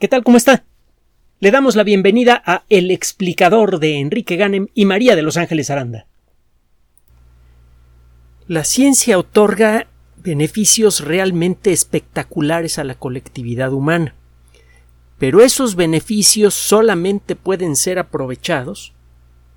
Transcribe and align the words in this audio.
¿Qué 0.00 0.08
tal? 0.08 0.24
¿Cómo 0.24 0.36
está? 0.36 0.64
Le 1.38 1.52
damos 1.52 1.76
la 1.76 1.84
bienvenida 1.84 2.42
a 2.44 2.64
El 2.68 2.90
explicador 2.90 3.78
de 3.78 4.00
Enrique 4.00 4.34
Ganem 4.34 4.66
y 4.74 4.86
María 4.86 5.14
de 5.14 5.22
Los 5.22 5.36
Ángeles 5.36 5.70
Aranda. 5.70 6.08
La 8.48 8.64
ciencia 8.64 9.16
otorga 9.16 9.86
beneficios 10.16 10.98
realmente 10.98 11.72
espectaculares 11.72 12.80
a 12.80 12.84
la 12.84 12.96
colectividad 12.96 13.72
humana, 13.72 14.16
pero 15.18 15.40
esos 15.42 15.76
beneficios 15.76 16.54
solamente 16.54 17.36
pueden 17.36 17.76
ser 17.76 18.00
aprovechados 18.00 18.94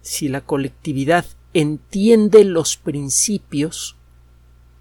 si 0.02 0.28
la 0.28 0.42
colectividad 0.42 1.26
entiende 1.56 2.44
los 2.44 2.78
principios 2.78 3.98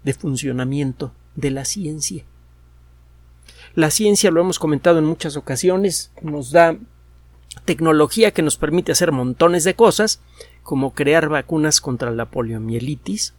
de 0.03 0.13
funcionamiento 0.13 1.13
de 1.35 1.49
la 1.49 1.65
ciencia. 1.65 2.25
La 3.77 3.91
ciencia, 3.91 4.31
lo 4.31 4.41
hemos 4.41 4.57
comentado 4.57 4.97
en 4.97 5.05
muchas 5.05 5.37
ocasiones, 5.37 6.11
nos 6.23 6.49
da 6.49 6.79
tecnología 7.63 8.31
que 8.31 8.41
nos 8.41 8.57
permite 8.57 8.91
hacer 8.91 9.11
montones 9.11 9.63
de 9.65 9.75
cosas, 9.75 10.19
como 10.63 10.95
crear 10.95 11.29
vacunas 11.29 11.79
contra 11.79 12.09
la 12.09 12.25
poliomielitis. 12.25 13.35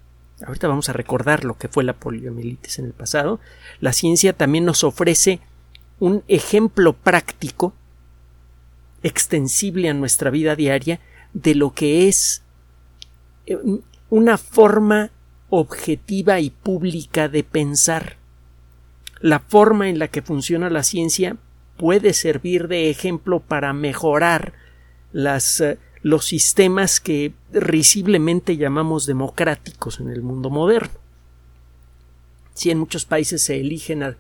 Ahorita 0.47 0.69
vamos 0.69 0.89
a 0.89 0.93
recordar 0.93 1.43
lo 1.43 1.59
que 1.59 1.67
fue 1.67 1.83
la 1.83 1.95
poliomielitis 1.95 2.79
en 2.79 2.85
el 2.85 2.93
pasado. 2.93 3.41
La 3.81 3.93
ciencia 3.93 4.33
también 4.33 4.65
nos 4.65 4.85
ofrece 4.85 5.41
un 5.99 6.23
ejemplo 6.29 6.93
práctico, 6.93 7.75
extensible 9.03 9.89
a 9.89 9.95
nuestra 9.95 10.31
vida 10.31 10.55
diaria, 10.55 11.01
de 11.33 11.57
lo 11.57 11.75
que 11.75 12.07
es 12.07 12.45
eh, 13.47 13.59
una 14.09 14.39
forma 14.39 15.11
objetiva 15.51 16.39
y 16.39 16.51
pública 16.51 17.29
de 17.29 17.43
pensar 17.43 18.18
la 19.21 19.41
forma 19.41 19.89
en 19.89 19.99
la 19.99 20.09
que 20.09 20.23
funciona 20.23 20.71
la 20.71 20.83
ciencia 20.83 21.37
puede 21.77 22.13
servir 22.13 22.69
de 22.69 22.91
ejemplo 22.91 23.41
para 23.41 23.73
mejorar 23.73 24.53
eh, 25.15 25.79
los 26.03 26.25
sistemas 26.25 27.01
que 27.01 27.33
risiblemente 27.53 28.57
llamamos 28.57 29.07
democráticos 29.07 30.01
en 30.01 30.11
el 30.11 30.23
mundo 30.23 30.51
moderno. 30.51 30.99
Si 32.55 32.71
en 32.71 32.79
muchos 32.79 33.05
países 33.05 33.43
se 33.43 33.61
eligen 33.61 34.03
a, 34.03 34.17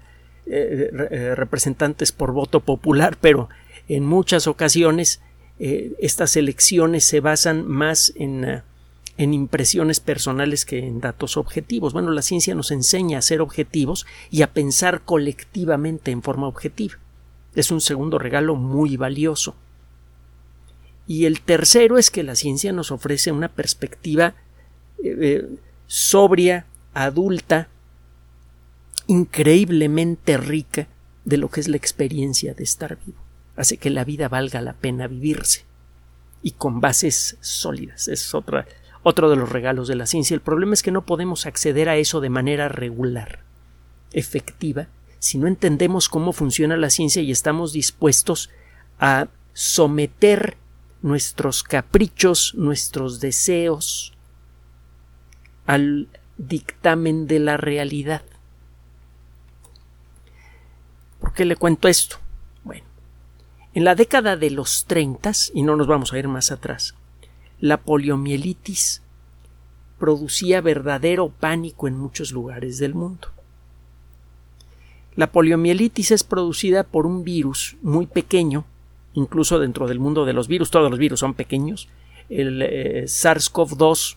eh, 0.46 0.91
eh, 1.10 1.34
representantes 1.34 2.12
por 2.12 2.32
voto 2.32 2.60
popular, 2.60 3.16
pero 3.20 3.48
en 3.88 4.04
muchas 4.04 4.46
ocasiones 4.46 5.20
estas 5.60 6.36
elecciones 6.36 7.02
se 7.02 7.19
basan 7.19 7.66
más 7.66 8.12
en 8.14 8.62
en 9.19 9.34
impresiones 9.34 9.98
personales 9.98 10.64
que 10.64 10.78
en 10.78 11.00
datos 11.00 11.36
objetivos. 11.36 11.92
Bueno, 11.92 12.12
la 12.12 12.22
ciencia 12.22 12.55
nos 12.55 12.70
enseña 12.70 13.19
a 13.19 13.22
ser 13.22 13.41
objetivos 13.41 14.06
y 14.30 14.42
a 14.42 14.52
pensar 14.52 15.02
colectivamente 15.02 16.12
en 16.12 16.22
forma 16.22 16.47
objetiva. 16.47 16.94
Es 17.55 17.72
un 17.72 17.80
segundo 17.80 18.19
regalo 18.20 18.55
muy 18.55 18.97
valioso. 18.97 19.56
Y 21.08 21.25
el 21.25 21.41
tercero 21.41 21.98
es 21.98 22.10
que 22.10 22.22
la 22.22 22.36
ciencia 22.36 22.72
nos 22.72 22.92
ofrece 22.92 23.33
una 23.33 23.48
perspectiva 23.48 24.34
eh, 25.02 25.16
eh, 25.20 25.48
sobria, 25.88 26.66
adulta, 26.94 27.69
increíblemente 29.08 30.36
rica 30.36 30.86
de 31.25 31.38
lo 31.38 31.48
que 31.48 31.60
es 31.60 31.66
la 31.66 31.77
experiencia 31.77 32.55
de 32.55 32.62
estar 32.62 32.98
vivo. 33.05 33.19
Hace 33.56 33.78
que 33.78 33.91
la 33.91 34.05
vida 34.05 34.28
valga 34.28 34.60
la 34.60 34.75
pena 34.75 35.08
vivirse 35.08 35.64
y 36.41 36.53
con 36.53 36.80
bases 36.80 37.36
sólidas. 37.41 38.06
Es 38.06 38.32
otra 38.32 38.64
otro 39.08 39.30
de 39.30 39.36
los 39.36 39.48
regalos 39.48 39.88
de 39.88 39.96
la 39.96 40.06
ciencia. 40.06 40.34
El 40.34 40.42
problema 40.42 40.74
es 40.74 40.82
que 40.82 40.90
no 40.90 41.06
podemos 41.06 41.46
acceder 41.46 41.88
a 41.88 41.96
eso 41.96 42.20
de 42.20 42.28
manera 42.28 42.68
regular, 42.68 43.40
efectiva, 44.12 44.88
si 45.18 45.38
no 45.38 45.46
entendemos 45.46 46.10
cómo 46.10 46.34
funciona 46.34 46.76
la 46.76 46.90
ciencia 46.90 47.22
y 47.22 47.30
estamos 47.30 47.72
dispuestos 47.72 48.50
a 49.00 49.28
someter 49.54 50.58
nuestros 51.00 51.62
caprichos, 51.62 52.54
nuestros 52.54 53.18
deseos 53.18 54.12
al 55.64 56.08
dictamen 56.36 57.26
de 57.26 57.38
la 57.38 57.56
realidad. 57.56 58.22
¿Por 61.18 61.32
qué 61.32 61.47
le 61.47 61.56
cuento 61.56 61.88
esto? 61.88 62.18
Bueno, 62.62 62.84
en 63.72 63.84
la 63.84 63.94
década 63.94 64.36
de 64.36 64.50
los 64.50 64.84
30, 64.84 65.32
y 65.54 65.62
no 65.62 65.76
nos 65.76 65.86
vamos 65.86 66.12
a 66.12 66.18
ir 66.18 66.28
más 66.28 66.52
atrás, 66.52 66.94
la 67.60 67.78
poliomielitis 67.78 69.02
producía 69.98 70.60
verdadero 70.60 71.28
pánico 71.28 71.88
en 71.88 71.98
muchos 71.98 72.32
lugares 72.32 72.78
del 72.78 72.94
mundo. 72.94 73.28
La 75.16 75.32
poliomielitis 75.32 76.12
es 76.12 76.22
producida 76.22 76.84
por 76.84 77.04
un 77.04 77.24
virus 77.24 77.76
muy 77.82 78.06
pequeño, 78.06 78.64
incluso 79.14 79.58
dentro 79.58 79.88
del 79.88 79.98
mundo 79.98 80.24
de 80.24 80.32
los 80.32 80.47
virus, 80.47 80.70
todos 80.70 80.91
los 80.91 80.98
virus 80.98 81.20
son 81.20 81.34
pequeños. 81.34 81.88
El 82.28 82.62
eh, 82.62 83.04
SARS-CoV-2 83.06 84.16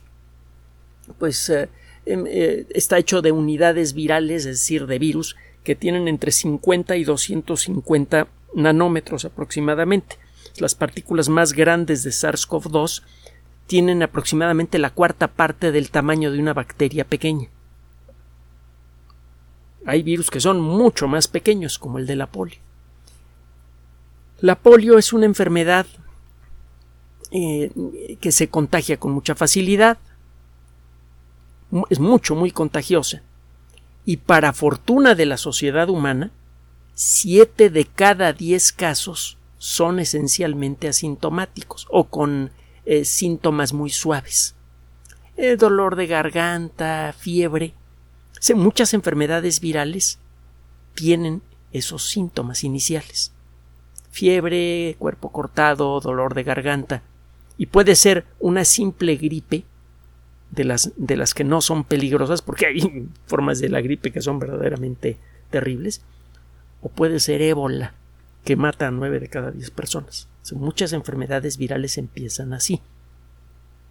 pues 1.18 1.50
eh, 1.50 1.70
em, 2.06 2.26
eh, 2.28 2.66
está 2.70 2.98
hecho 2.98 3.22
de 3.22 3.32
unidades 3.32 3.94
virales, 3.94 4.46
es 4.46 4.60
decir, 4.60 4.86
de 4.86 5.00
virus 5.00 5.36
que 5.64 5.76
tienen 5.76 6.08
entre 6.08 6.32
50 6.32 6.96
y 6.98 7.04
250 7.04 8.28
nanómetros 8.54 9.26
aproximadamente. 9.26 10.18
Las 10.58 10.76
partículas 10.76 11.30
más 11.30 11.54
grandes 11.54 12.04
de 12.04 12.12
SARS-CoV-2 12.12 13.04
tienen 13.72 14.04
aproximadamente 14.04 14.80
la 14.80 14.90
cuarta 14.90 15.30
parte 15.30 15.72
del 15.72 15.92
tamaño 15.92 16.30
de 16.30 16.40
una 16.40 16.54
bacteria 16.54 17.06
pequeña. 17.06 17.48
Hay 19.86 20.04
virus 20.04 20.30
que 20.30 20.42
son 20.42 20.60
mucho 20.60 21.08
más 21.08 21.30
pequeños, 21.30 21.80
como 21.80 21.98
el 21.98 22.06
de 22.06 22.18
la 22.18 22.28
polio. 22.28 22.60
La 24.42 24.56
polio 24.60 24.98
es 24.98 25.14
una 25.14 25.26
enfermedad 25.26 25.86
eh, 27.32 27.72
que 28.20 28.34
se 28.34 28.50
contagia 28.50 28.98
con 28.98 29.14
mucha 29.14 29.36
facilidad, 29.36 30.00
es 31.90 32.02
mucho, 32.02 32.36
muy 32.36 32.52
contagiosa. 32.52 33.22
Y 34.04 34.18
para 34.18 34.52
fortuna 34.52 35.16
de 35.16 35.28
la 35.28 35.38
sociedad 35.38 35.90
humana, 35.90 36.32
siete 36.94 37.70
de 37.70 37.86
cada 37.86 38.34
diez 38.34 38.74
casos 38.74 39.38
son 39.60 40.00
esencialmente 40.00 40.90
asintomáticos 40.90 41.88
o 41.90 42.10
con 42.10 42.52
eh, 42.92 43.06
síntomas 43.06 43.72
muy 43.72 43.90
suaves. 43.90 44.54
Eh, 45.38 45.56
dolor 45.56 45.96
de 45.96 46.08
garganta, 46.08 47.16
fiebre. 47.18 47.74
muchas 48.54 48.94
enfermedades 48.94 49.62
virales 49.62 50.20
tienen 50.94 51.42
esos 51.72 52.10
síntomas 52.10 52.66
iniciales. 52.66 53.32
Fiebre, 54.10 54.98
cuerpo 55.00 55.32
cortado, 55.32 56.02
dolor 56.02 56.34
de 56.34 56.44
garganta. 56.44 57.02
Y 57.58 57.68
puede 57.68 57.96
ser 57.96 58.26
una 58.42 58.66
simple 58.66 59.16
gripe 59.16 59.64
de 60.50 60.66
las, 60.66 60.92
de 60.98 61.16
las 61.16 61.34
que 61.34 61.46
no 61.46 61.62
son 61.62 61.86
peligrosas, 61.86 62.42
porque 62.42 62.66
hay 62.66 63.08
formas 63.26 63.60
de 63.62 63.70
la 63.70 63.80
gripe 63.80 64.12
que 64.12 64.22
son 64.22 64.38
verdaderamente 64.38 65.18
terribles. 65.50 66.02
O 66.82 66.90
puede 66.90 67.22
ser 67.22 67.42
ébola, 67.42 67.94
que 68.44 68.58
mata 68.58 68.90
a 68.90 68.92
nueve 68.92 69.22
de 69.22 69.30
cada 69.30 69.52
diez 69.52 69.72
personas. 69.72 70.28
Muchas 70.54 70.92
enfermedades 70.94 71.58
virales 71.58 71.98
empiezan 71.98 72.54
así. 72.54 72.82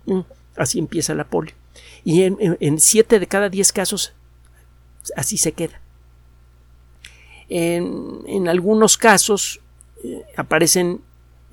Mm, 0.07 0.21
así 0.57 0.79
empieza 0.79 1.15
la 1.15 1.29
polio. 1.29 1.55
Y 2.05 2.23
en, 2.23 2.81
siete 2.81 3.19
de 3.19 3.27
cada 3.27 3.49
diez 3.49 3.73
casos 3.73 4.13
así 5.17 5.39
se 5.39 5.53
queda. 5.53 5.81
En, 7.49 8.49
algunos 8.49 8.97
casos 8.97 9.61
eh, 10.05 10.23
aparecen 10.37 11.01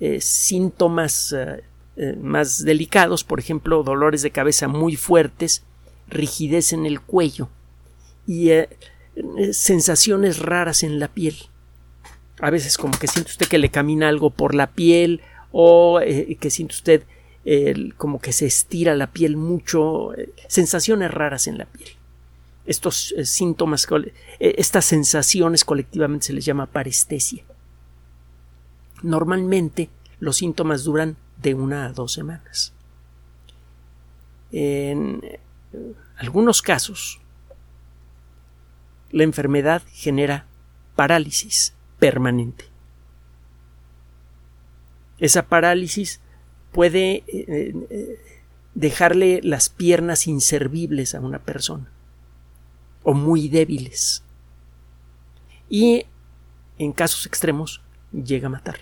eh, 0.00 0.20
síntomas 0.20 1.34
eh, 1.34 2.16
más 2.20 2.64
delicados, 2.64 3.24
por 3.24 3.40
ejemplo, 3.40 3.82
dolores 3.82 4.22
de 4.22 4.30
cabeza 4.30 4.68
muy 4.68 4.96
fuertes, 4.96 5.64
rigidez 6.08 6.72
en 6.72 6.86
el 6.86 7.00
cuello 7.00 7.48
y 8.26 8.50
sensaciones 9.52 10.38
raras 10.38 10.82
en 10.82 10.98
la 10.98 11.08
piel 11.08 11.36
a 12.40 12.50
veces 12.50 12.76
como 12.76 12.98
que 12.98 13.08
siente 13.08 13.30
usted 13.30 13.48
que 13.48 13.58
le 13.58 13.70
camina 13.70 14.08
algo 14.08 14.30
por 14.30 14.54
la 14.54 14.68
piel 14.68 15.20
o 15.52 16.00
eh, 16.00 16.36
que 16.40 16.50
siente 16.50 16.74
usted 16.74 17.02
como 17.96 18.20
que 18.20 18.34
se 18.34 18.44
estira 18.44 18.94
la 18.94 19.06
piel 19.06 19.38
mucho, 19.38 20.12
eh, 20.14 20.34
sensaciones 20.48 21.10
raras 21.10 21.46
en 21.46 21.56
la 21.56 21.64
piel. 21.64 21.88
Estos 22.66 23.14
eh, 23.16 23.24
síntomas, 23.24 23.86
estas 24.38 24.84
sensaciones 24.84 25.64
colectivamente 25.64 26.26
se 26.26 26.34
les 26.34 26.44
llama 26.44 26.66
parestesia. 26.66 27.44
Normalmente 29.02 29.88
los 30.20 30.36
síntomas 30.36 30.84
duran 30.84 31.16
de 31.40 31.54
una 31.54 31.86
a 31.86 31.92
dos 31.92 32.12
semanas. 32.12 32.74
En 34.52 35.22
algunos 36.16 36.60
casos, 36.60 37.20
la 39.10 39.22
enfermedad 39.22 39.82
genera 39.90 40.44
parálisis 40.96 41.72
permanente. 41.98 42.64
Esa 45.18 45.46
parálisis 45.46 46.20
puede 46.72 47.24
eh, 47.26 47.74
eh, 47.90 48.18
dejarle 48.74 49.40
las 49.42 49.68
piernas 49.68 50.26
inservibles 50.26 51.14
a 51.14 51.20
una 51.20 51.40
persona 51.40 51.90
o 53.02 53.14
muy 53.14 53.48
débiles. 53.48 54.22
Y 55.68 56.06
en 56.78 56.92
casos 56.92 57.26
extremos 57.26 57.82
llega 58.12 58.46
a 58.46 58.50
matar. 58.50 58.80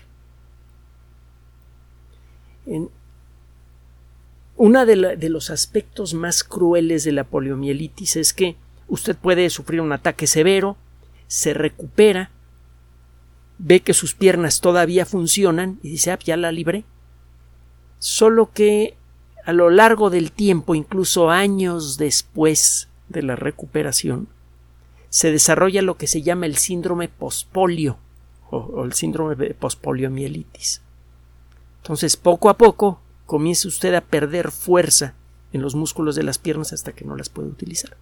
uno 4.57 4.85
de, 4.85 5.29
los 5.29 5.49
aspectos 5.49 6.13
más 6.13 6.43
crueles 6.43 7.05
de 7.05 7.13
la 7.13 7.23
poliomielitis 7.23 8.17
es 8.17 8.33
que 8.33 8.57
usted 8.89 9.15
puede 9.15 9.49
sufrir 9.49 9.79
un 9.79 9.93
ataque 9.93 10.27
severo, 10.27 10.75
se 11.27 11.53
recupera, 11.53 12.31
ve 13.57 13.81
que 13.81 13.93
sus 13.93 14.13
piernas 14.13 14.61
todavía 14.61 15.05
funcionan 15.05 15.79
y 15.81 15.89
dice, 15.89 16.11
ah, 16.11 16.19
ya 16.23 16.37
la 16.37 16.51
libré. 16.51 16.85
Solo 17.99 18.51
que 18.51 18.95
a 19.45 19.53
lo 19.53 19.69
largo 19.69 20.09
del 20.09 20.31
tiempo, 20.31 20.75
incluso 20.75 21.29
años 21.29 21.97
después 21.97 22.89
de 23.09 23.23
la 23.23 23.35
recuperación, 23.35 24.27
se 25.09 25.31
desarrolla 25.31 25.81
lo 25.81 25.97
que 25.97 26.07
se 26.07 26.21
llama 26.21 26.45
el 26.45 26.57
síndrome 26.57 27.07
pospolio 27.07 27.97
o, 28.49 28.57
o 28.57 28.85
el 28.85 28.93
síndrome 28.93 29.35
de 29.35 29.53
pospoliomielitis. 29.53 30.81
Entonces, 31.81 32.17
poco 32.17 32.49
a 32.49 32.57
poco, 32.57 32.99
comienza 33.25 33.67
usted 33.67 33.93
a 33.95 34.01
perder 34.01 34.51
fuerza 34.51 35.15
en 35.53 35.61
los 35.61 35.75
músculos 35.75 36.15
de 36.15 36.23
las 36.23 36.37
piernas 36.37 36.73
hasta 36.73 36.91
que 36.91 37.05
no 37.05 37.15
las 37.15 37.29
puede 37.29 37.47
utilizar. 37.47 37.95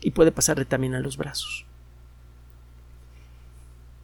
Y 0.00 0.10
puede 0.10 0.32
pasarle 0.32 0.64
también 0.64 0.94
a 0.94 1.00
los 1.00 1.16
brazos. 1.16 1.64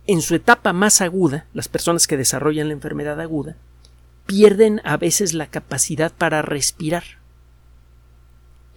En 0.09 0.23
su 0.23 0.35
etapa 0.35 0.73
más 0.73 1.03
aguda, 1.03 1.45
las 1.53 1.69
personas 1.69 2.07
que 2.07 2.17
desarrollan 2.17 2.69
la 2.69 2.73
enfermedad 2.73 3.21
aguda 3.21 3.57
pierden 4.25 4.81
a 4.83 4.97
veces 4.97 5.35
la 5.35 5.49
capacidad 5.49 6.11
para 6.11 6.41
respirar. 6.41 7.05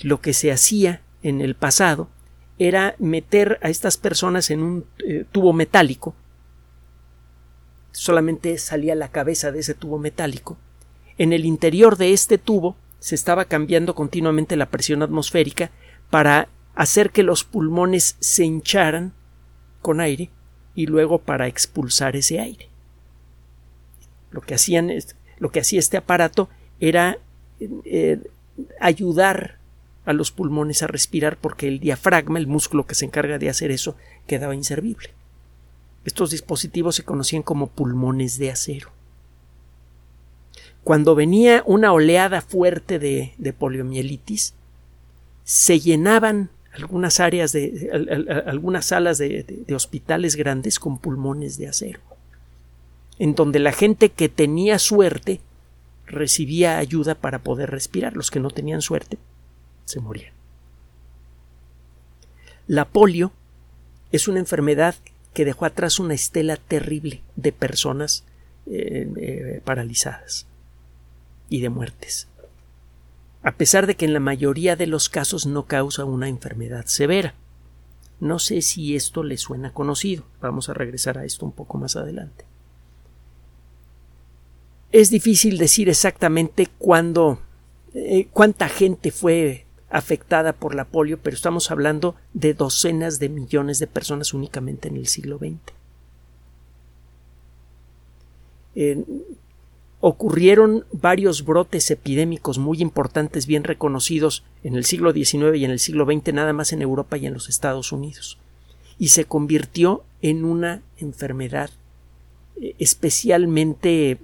Lo 0.01 0.19
que 0.19 0.33
se 0.33 0.51
hacía 0.51 1.01
en 1.24 1.39
el 1.39 1.56
pasado 1.56 2.10
era 2.60 2.95
meter 3.00 3.60
a 3.63 3.69
estas 3.69 3.95
personas 3.95 4.51
en 4.51 4.62
un 4.62 4.86
eh, 5.07 5.24
tubo 5.31 5.54
metálico. 5.54 6.13
Solamente 7.94 8.57
salía 8.57 8.94
la 8.94 9.07
cabeza 9.07 9.54
de 9.54 9.60
ese 9.60 9.74
tubo 9.74 10.00
metálico. 10.00 10.57
En 11.18 11.31
el 11.31 11.45
interior 11.45 11.95
de 11.95 12.12
este 12.12 12.39
tubo 12.39 12.75
se 13.00 13.16
estaba 13.16 13.45
cambiando 13.45 13.95
continuamente 13.95 14.57
la 14.57 14.69
presión 14.69 15.01
atmosférica 15.01 15.72
para 16.10 16.50
hacer 16.75 17.12
que 17.12 17.24
los 17.24 17.45
pulmones 17.45 18.18
se 18.19 18.44
hincharan 18.44 19.13
con 19.81 20.01
aire 20.01 20.30
y 20.76 20.86
luego 20.86 21.20
para 21.20 21.48
expulsar 21.48 22.16
ese 22.16 22.40
aire. 22.40 22.68
Lo 24.32 24.42
que, 24.42 24.56
hacían, 24.56 24.92
lo 25.40 25.52
que 25.52 25.60
hacía 25.60 25.80
este 25.80 25.98
aparato 25.98 26.50
era 26.80 27.18
eh, 27.60 28.20
ayudar 28.80 29.58
a 30.06 30.14
los 30.14 30.32
pulmones 30.32 30.82
a 30.82 30.88
respirar 30.88 31.38
porque 31.38 31.68
el 31.68 31.80
diafragma, 31.80 32.40
el 32.40 32.48
músculo 32.48 32.86
que 32.86 32.96
se 32.96 33.06
encarga 33.06 33.38
de 33.38 33.50
hacer 33.50 33.72
eso, 33.72 33.96
quedaba 34.28 34.56
inservible. 34.56 35.10
Estos 36.06 36.32
dispositivos 36.32 36.96
se 36.96 37.04
conocían 37.04 37.44
como 37.44 37.68
pulmones 37.68 38.40
de 38.40 38.52
acero. 38.52 38.90
Cuando 40.84 41.14
venía 41.14 41.62
una 41.68 41.94
oleada 41.94 42.42
fuerte 42.42 42.98
de, 42.98 43.34
de 43.38 43.54
poliomielitis, 43.54 44.56
se 45.44 45.80
llenaban 45.80 46.50
algunas 46.74 47.20
áreas 47.20 47.52
de, 47.52 48.44
algunas 48.46 48.86
salas 48.86 49.18
de, 49.18 49.66
hospitales 49.76 50.36
grandes 50.36 50.80
con 50.80 50.98
pulmones 51.00 51.58
de 51.58 51.68
acero, 51.68 52.00
en 53.20 53.36
donde 53.36 53.60
la 53.60 53.72
gente 53.72 54.10
que 54.10 54.30
tenía 54.30 54.80
suerte 54.80 55.42
recibía 56.06 56.78
ayuda 56.78 57.16
para 57.16 57.40
poder 57.40 57.72
respirar, 57.72 58.16
los 58.16 58.32
que 58.32 58.40
no 58.40 58.50
tenían 58.50 58.82
suerte 58.82 59.18
se 59.86 60.00
morían. 60.00 60.34
La 62.68 62.86
polio 62.86 63.32
es 64.12 64.28
una 64.28 64.40
enfermedad 64.40 64.96
que 65.34 65.46
dejó 65.46 65.66
atrás 65.66 66.00
una 66.00 66.14
estela 66.14 66.58
terrible 66.58 67.22
de 67.36 67.52
personas 67.52 68.26
eh, 68.66 69.12
eh, 69.18 69.62
paralizadas 69.64 70.46
y 71.50 71.62
de 71.62 71.70
muertes 71.70 72.28
a 73.44 73.52
pesar 73.54 73.88
de 73.88 73.96
que 73.96 74.06
en 74.06 74.14
la 74.14 74.20
mayoría 74.20 74.76
de 74.76 74.88
los 74.88 75.10
casos 75.10 75.46
no 75.46 75.66
causa 75.66 76.06
una 76.06 76.28
enfermedad 76.30 76.86
severa. 76.86 77.34
No 78.20 78.38
sé 78.38 78.62
si 78.62 78.96
esto 78.96 79.24
le 79.24 79.38
suena 79.38 79.74
conocido. 79.74 80.24
Vamos 80.42 80.70
a 80.70 80.74
regresar 80.74 81.18
a 81.18 81.26
esto 81.26 81.46
un 81.46 81.52
poco 81.52 81.78
más 81.78 81.96
adelante. 81.96 82.46
Es 84.92 85.10
difícil 85.10 85.58
decir 85.58 85.90
exactamente 85.90 86.68
cuándo, 86.78 87.40
eh, 87.94 88.28
cuánta 88.32 88.70
gente 88.70 89.12
fue 89.12 89.66
afectada 89.90 90.54
por 90.54 90.76
la 90.76 90.86
polio, 90.86 91.20
pero 91.22 91.36
estamos 91.36 91.72
hablando 91.72 92.16
de 92.34 92.54
docenas 92.54 93.20
de 93.20 93.30
millones 93.30 93.80
de 93.80 93.88
personas 93.88 94.34
únicamente 94.34 94.88
en 94.88 94.98
el 94.98 95.08
siglo 95.08 95.38
XX 95.38 95.82
ocurrieron 100.01 100.86
varios 100.92 101.45
brotes 101.45 101.89
epidémicos 101.92 102.57
muy 102.57 102.81
importantes, 102.81 103.45
bien 103.45 103.63
reconocidos 103.63 104.44
en 104.63 104.75
el 104.75 104.83
siglo 104.83 105.13
XIX 105.13 105.56
y 105.56 105.65
en 105.65 105.71
el 105.71 105.80
siglo 105.80 106.06
XX, 106.06 106.33
nada 106.33 106.53
más 106.53 106.74
en 106.74 106.81
Europa 106.81 107.18
y 107.18 107.27
en 107.27 107.33
los 107.33 107.50
Estados 107.50 107.92
Unidos. 107.92 108.39
Y 108.98 109.09
se 109.09 109.25
convirtió 109.25 110.03
en 110.24 110.44
una 110.44 110.81
enfermedad 110.98 111.69
eh, 112.59 112.75
especialmente 112.80 114.18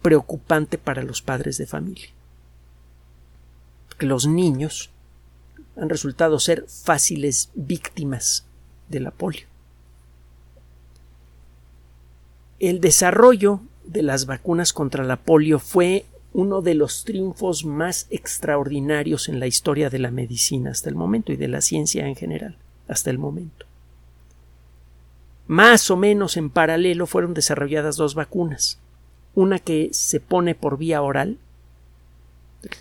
preocupante 0.00 0.78
para 0.78 1.02
los 1.02 1.22
padres 1.22 1.58
de 1.58 1.66
familia. 1.66 2.08
Los 3.98 4.28
niños 4.28 4.90
han 5.76 5.88
resultado 5.88 6.38
ser 6.38 6.66
fáciles 6.68 7.50
víctimas 7.54 8.44
de 8.88 9.00
la 9.00 9.10
polio. 9.10 9.46
El 12.60 12.80
desarrollo 12.80 13.60
de 13.92 14.02
las 14.02 14.26
vacunas 14.26 14.72
contra 14.72 15.04
la 15.04 15.16
polio 15.16 15.58
fue 15.58 16.04
uno 16.32 16.62
de 16.62 16.74
los 16.74 17.04
triunfos 17.04 17.64
más 17.64 18.06
extraordinarios 18.10 19.28
en 19.28 19.40
la 19.40 19.48
historia 19.48 19.90
de 19.90 19.98
la 19.98 20.12
medicina 20.12 20.70
hasta 20.70 20.88
el 20.88 20.94
momento 20.94 21.32
y 21.32 21.36
de 21.36 21.48
la 21.48 21.60
ciencia 21.60 22.06
en 22.06 22.14
general 22.14 22.56
hasta 22.86 23.10
el 23.10 23.18
momento. 23.18 23.66
Más 25.48 25.90
o 25.90 25.96
menos 25.96 26.36
en 26.36 26.50
paralelo 26.50 27.06
fueron 27.06 27.34
desarrolladas 27.34 27.96
dos 27.96 28.14
vacunas, 28.14 28.78
una 29.34 29.58
que 29.58 29.90
se 29.92 30.20
pone 30.20 30.54
por 30.54 30.78
vía 30.78 31.02
oral, 31.02 31.38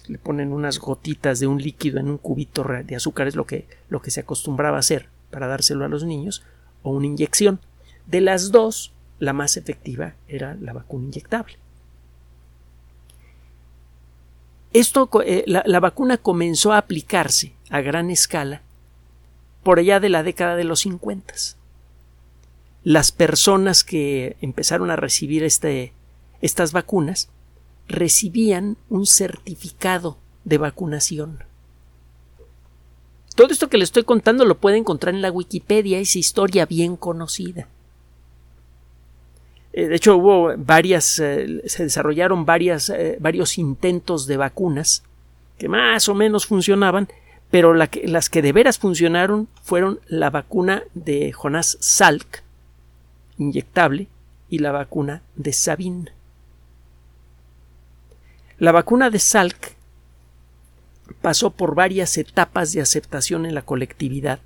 le 0.08 0.18
ponen 0.20 0.52
unas 0.52 0.78
gotitas 0.78 1.40
de 1.40 1.48
un 1.48 1.60
líquido 1.60 2.00
en 2.00 2.10
un 2.10 2.18
cubito 2.18 2.64
de 2.64 2.96
azúcar, 2.96 3.28
es 3.28 3.36
lo 3.36 3.46
que, 3.46 3.66
lo 3.90 4.02
que 4.02 4.12
se 4.12 4.20
acostumbraba 4.20 4.78
a 4.78 4.82
hacer 4.82 5.08
para 5.32 5.48
dárselo 5.48 5.86
a 5.86 5.90
los 5.90 6.04
niños, 6.04 6.44
o 6.84 6.92
una 6.92 7.08
inyección. 7.08 7.60
De 8.06 8.22
las 8.22 8.52
dos, 8.52 8.94
la 9.20 9.34
más 9.34 9.58
efectiva 9.58 10.16
era 10.28 10.56
la 10.60 10.74
vacuna 10.74 11.06
inyectable. 11.06 11.58
Esto, 14.72 15.10
eh, 15.26 15.44
la, 15.48 15.80
vacuna 15.80 16.18
comenzó 16.18 16.74
a 16.74 16.78
aplicarse 16.78 17.54
a 17.70 17.82
gran 17.82 18.12
escala 18.12 18.62
por 19.64 19.80
allá 19.80 20.00
de 20.00 20.10
la 20.10 20.24
década 20.24 20.56
de 20.56 20.64
los 20.64 20.82
50. 20.82 21.34
Las 22.84 23.12
personas 23.12 23.84
que 23.84 24.38
empezaron 24.42 24.92
a 24.92 24.96
recibir 24.96 25.44
este, 25.44 25.92
estas 26.42 26.72
vacunas 26.72 27.30
recibían 27.88 28.78
un 28.90 29.08
certificado 29.08 30.18
de 30.46 30.60
vacunación. 30.60 31.44
Todo 33.36 33.52
esto 33.52 33.70
que 33.70 33.78
le 33.78 33.84
estoy 33.84 34.04
contando 34.04 34.46
lo 34.46 34.60
puede 34.60 34.78
encontrar 34.78 35.16
en 35.16 35.22
la 35.22 35.32
Wikipedia, 35.32 35.98
es 36.00 36.16
historia 36.16 36.66
bien 36.66 36.96
conocida. 36.96 37.68
Eh, 39.72 39.88
de 39.88 39.96
hecho, 39.96 40.18
hubo 40.18 40.54
varias, 40.58 41.20
eh, 41.20 41.62
se 41.66 41.84
desarrollaron 41.84 42.46
varias, 42.46 42.90
eh, 42.90 43.18
varios 43.20 43.58
intentos 43.58 44.26
de 44.26 44.38
vacunas 44.38 45.04
que 45.58 45.68
más 45.68 46.10
o 46.10 46.16
menos 46.16 46.46
funcionaban, 46.46 47.10
pero 47.52 47.74
las 47.74 48.30
que 48.30 48.42
de 48.42 48.52
veras 48.54 48.80
funcionaron 48.80 49.48
fueron 49.62 50.00
la 50.08 50.30
vacuna 50.30 50.84
de 50.94 51.32
Jonas 51.34 51.78
Salk, 51.82 52.44
inyectable, 53.38 54.08
y 54.50 54.60
la 54.60 54.72
vacuna 54.72 55.22
de 55.36 55.52
Sabin. 55.52 56.10
La 58.58 58.72
vacuna 58.72 59.10
de 59.10 59.20
Salk 59.20 59.74
pasó 61.22 61.52
por 61.52 61.76
varias 61.76 62.18
etapas 62.18 62.72
de 62.72 62.82
aceptación 62.82 63.46
en 63.46 63.56
la 63.56 63.64
colectividad. 63.64 64.40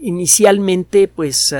inicialmente, 0.00 1.08
pues 1.08 1.54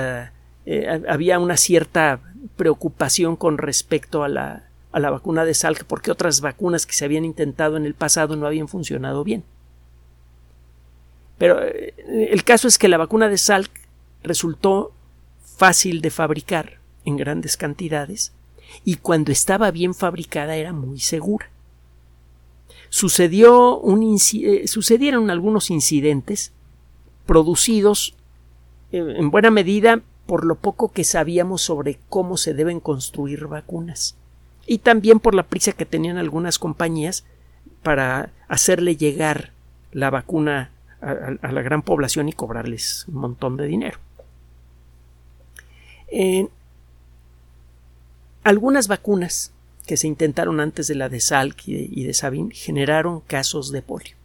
eh, 0.64 1.02
había 1.08 1.38
una 1.38 1.56
cierta 1.56 2.20
preocupación 2.56 3.36
con 3.36 3.58
respecto 3.58 4.22
a 4.22 4.28
la, 4.28 4.64
a 4.92 5.00
la 5.00 5.10
vacuna 5.10 5.44
de 5.44 5.54
Salk 5.54 5.84
porque 5.84 6.10
otras 6.10 6.40
vacunas 6.40 6.86
que 6.86 6.92
se 6.92 7.04
habían 7.04 7.24
intentado 7.24 7.76
en 7.76 7.86
el 7.86 7.94
pasado 7.94 8.36
no 8.36 8.46
habían 8.46 8.68
funcionado 8.68 9.24
bien. 9.24 9.42
Pero 11.38 11.62
eh, 11.62 11.94
el 12.30 12.44
caso 12.44 12.68
es 12.68 12.78
que 12.78 12.88
la 12.88 12.98
vacuna 12.98 13.28
de 13.28 13.38
Salk 13.38 13.70
resultó 14.22 14.92
fácil 15.56 16.00
de 16.00 16.10
fabricar 16.10 16.78
en 17.04 17.16
grandes 17.16 17.56
cantidades 17.56 18.32
y 18.84 18.96
cuando 18.96 19.32
estaba 19.32 19.70
bien 19.70 19.94
fabricada 19.94 20.56
era 20.56 20.72
muy 20.72 21.00
segura. 21.00 21.50
Sucedió 22.90 23.78
un, 23.78 24.18
eh, 24.34 24.68
sucedieron 24.68 25.30
algunos 25.30 25.70
incidentes 25.70 26.52
producidos 27.26 28.14
en 28.90 29.30
buena 29.30 29.50
medida 29.50 30.02
por 30.32 30.46
lo 30.46 30.54
poco 30.54 30.92
que 30.92 31.04
sabíamos 31.04 31.60
sobre 31.60 31.98
cómo 32.08 32.38
se 32.38 32.54
deben 32.54 32.80
construir 32.80 33.48
vacunas 33.48 34.16
y 34.66 34.78
también 34.78 35.20
por 35.20 35.34
la 35.34 35.42
prisa 35.42 35.72
que 35.72 35.84
tenían 35.84 36.16
algunas 36.16 36.58
compañías 36.58 37.24
para 37.82 38.30
hacerle 38.48 38.96
llegar 38.96 39.50
la 39.90 40.08
vacuna 40.08 40.70
a, 41.02 41.52
la 41.52 41.60
gran 41.60 41.82
población 41.82 42.30
y 42.30 42.32
cobrarles 42.32 43.04
un 43.08 43.16
montón 43.16 43.58
de 43.58 43.66
dinero. 43.66 43.98
algunas 48.42 48.88
vacunas 48.88 49.52
que 49.86 49.98
se 49.98 50.06
intentaron 50.06 50.60
antes 50.60 50.88
de 50.88 50.94
la 50.94 51.10
de 51.10 51.20
Salk 51.20 51.68
y 51.68 52.04
de, 52.04 52.14
Sabin 52.14 52.50
generaron 52.52 53.20
casos 53.20 53.70
de 53.70 53.82
polio. 53.82 54.16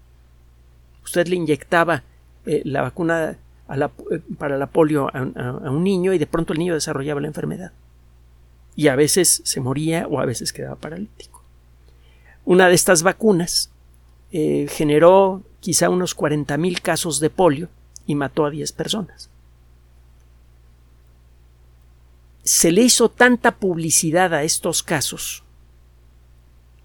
Usted 1.04 1.28
le 1.28 1.36
inyectaba 1.36 2.04
eh, 2.46 2.62
la 2.64 2.82
vacuna 2.82 3.38
eh, 3.70 4.20
para 4.38 4.58
la 4.58 4.68
polio 4.68 5.10
a, 5.14 5.70
un 5.70 5.84
niño 5.84 6.14
y 6.14 6.18
de 6.18 6.28
pronto 6.28 6.54
el 6.54 6.60
niño 6.60 6.74
desarrollaba 6.74 7.22
la 7.22 7.28
enfermedad. 7.28 7.72
Y 8.76 8.88
a 8.90 8.96
veces 8.96 9.42
se 9.44 9.60
moría 9.60 10.08
o 10.08 10.20
a 10.20 10.26
veces 10.26 10.54
quedaba 10.54 10.76
paralítico. 10.76 11.44
Una 12.46 12.68
de 12.68 12.76
estas 12.76 13.04
vacunas 13.04 13.72
eh, 14.32 14.68
generó 14.70 15.44
quizá 15.60 15.90
unos 15.90 16.16
40.000 16.16 16.82
casos 16.82 17.20
de 17.20 17.30
polio 17.30 17.70
y 18.06 18.16
mató 18.16 18.46
a 18.46 18.50
10 18.50 18.72
personas. 18.72 19.30
Se 22.44 22.72
le 22.72 22.84
hizo 22.84 23.10
tanta 23.10 23.56
publicidad 23.56 24.34
a 24.34 24.44
estos 24.44 24.84
casos 24.84 25.44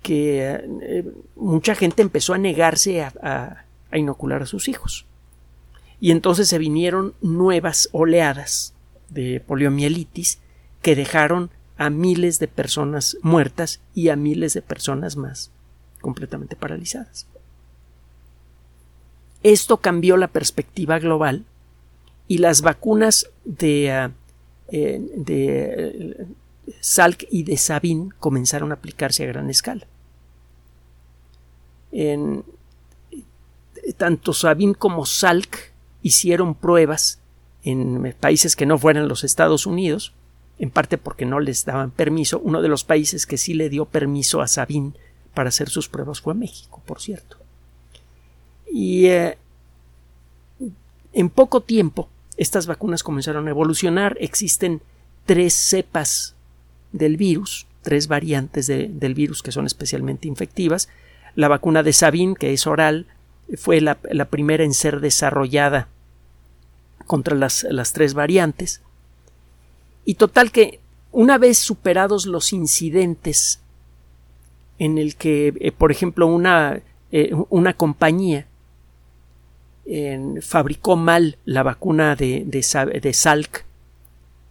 que 0.02 0.60
eh, 0.82 1.04
mucha 1.36 1.74
gente 1.74 2.02
empezó 2.02 2.34
a 2.34 2.38
negarse 2.38 3.02
a, 3.02 3.64
inocular 3.92 4.42
a 4.42 4.46
sus 4.46 4.68
hijos. 4.68 5.06
Y 6.02 6.10
entonces 6.10 6.48
se 6.48 6.58
vinieron 6.58 7.14
nuevas 7.20 7.88
oleadas 7.92 8.74
de 9.08 9.38
poliomielitis 9.38 10.40
que 10.82 10.96
dejaron 10.96 11.50
a 11.76 11.90
miles 11.90 12.40
de 12.40 12.48
personas 12.48 13.16
muertas 13.22 13.80
y 13.94 14.08
a 14.08 14.16
miles 14.16 14.52
de 14.52 14.62
personas 14.62 15.16
más 15.16 15.52
completamente 16.00 16.56
paralizadas. 16.56 17.28
Esto 19.44 19.76
cambió 19.76 20.16
la 20.16 20.26
perspectiva 20.26 20.98
global 20.98 21.44
y 22.26 22.38
las 22.38 22.62
vacunas 22.62 23.30
de, 23.44 23.92
ah, 23.92 24.10
eh, 24.72 25.00
de 25.14 26.26
Salk 26.80 27.28
y 27.30 27.44
de 27.44 27.56
Sabin 27.56 28.12
comenzaron 28.18 28.72
a 28.72 28.74
aplicarse 28.74 29.22
a 29.22 29.28
gran 29.28 29.50
escala. 29.50 29.86
En, 31.92 32.42
tanto 33.96 34.32
Sabin 34.32 34.74
como 34.74 35.06
Salk 35.06 35.71
hicieron 36.02 36.54
pruebas 36.54 37.20
en 37.64 38.14
países 38.18 38.56
que 38.56 38.66
no 38.66 38.78
fueran 38.78 39.08
los 39.08 39.24
Estados 39.24 39.66
Unidos, 39.66 40.12
en 40.58 40.70
parte 40.70 40.98
porque 40.98 41.26
no 41.26 41.40
les 41.40 41.64
daban 41.64 41.90
permiso. 41.90 42.40
Uno 42.40 42.62
de 42.62 42.68
los 42.68 42.84
países 42.84 43.26
que 43.26 43.38
sí 43.38 43.54
le 43.54 43.68
dio 43.68 43.84
permiso 43.86 44.40
a 44.40 44.48
Sabin 44.48 44.94
para 45.34 45.48
hacer 45.48 45.70
sus 45.70 45.88
pruebas 45.88 46.20
fue 46.20 46.34
México, 46.34 46.82
por 46.84 47.00
cierto. 47.00 47.36
Y 48.70 49.06
eh, 49.06 49.38
en 51.12 51.30
poco 51.30 51.60
tiempo 51.60 52.08
estas 52.36 52.66
vacunas 52.66 53.02
comenzaron 53.02 53.46
a 53.46 53.50
evolucionar. 53.50 54.16
Existen 54.20 54.82
tres 55.26 55.54
cepas 55.54 56.34
del 56.92 57.16
virus, 57.16 57.66
tres 57.82 58.08
variantes 58.08 58.66
del 58.66 59.14
virus 59.14 59.42
que 59.42 59.52
son 59.52 59.66
especialmente 59.66 60.28
infectivas. 60.28 60.88
La 61.34 61.48
vacuna 61.48 61.82
de 61.82 61.92
Sabin, 61.92 62.34
que 62.34 62.52
es 62.52 62.66
oral, 62.66 63.06
fue 63.56 63.80
la, 63.80 63.96
primera 64.26 64.64
en 64.64 64.74
ser 64.74 65.00
desarrollada 65.00 65.88
contra 67.06 67.36
las, 67.36 67.64
las, 67.64 67.92
tres 67.92 68.14
variantes. 68.14 68.80
Y 70.04 70.14
total 70.14 70.50
que 70.50 70.80
una 71.10 71.38
vez 71.38 71.58
superados 71.58 72.26
los 72.26 72.52
incidentes 72.52 73.60
en 74.78 74.98
el 74.98 75.16
que, 75.16 75.54
eh, 75.60 75.72
por 75.72 75.92
ejemplo, 75.92 76.26
una, 76.26 76.80
eh, 77.10 77.32
una 77.50 77.74
compañía 77.74 78.46
fabricó 80.40 80.96
mal 80.96 81.38
la 81.44 81.62
vacuna 81.62 82.14
de, 82.14 82.44
de, 82.44 83.12
Salk 83.12 83.64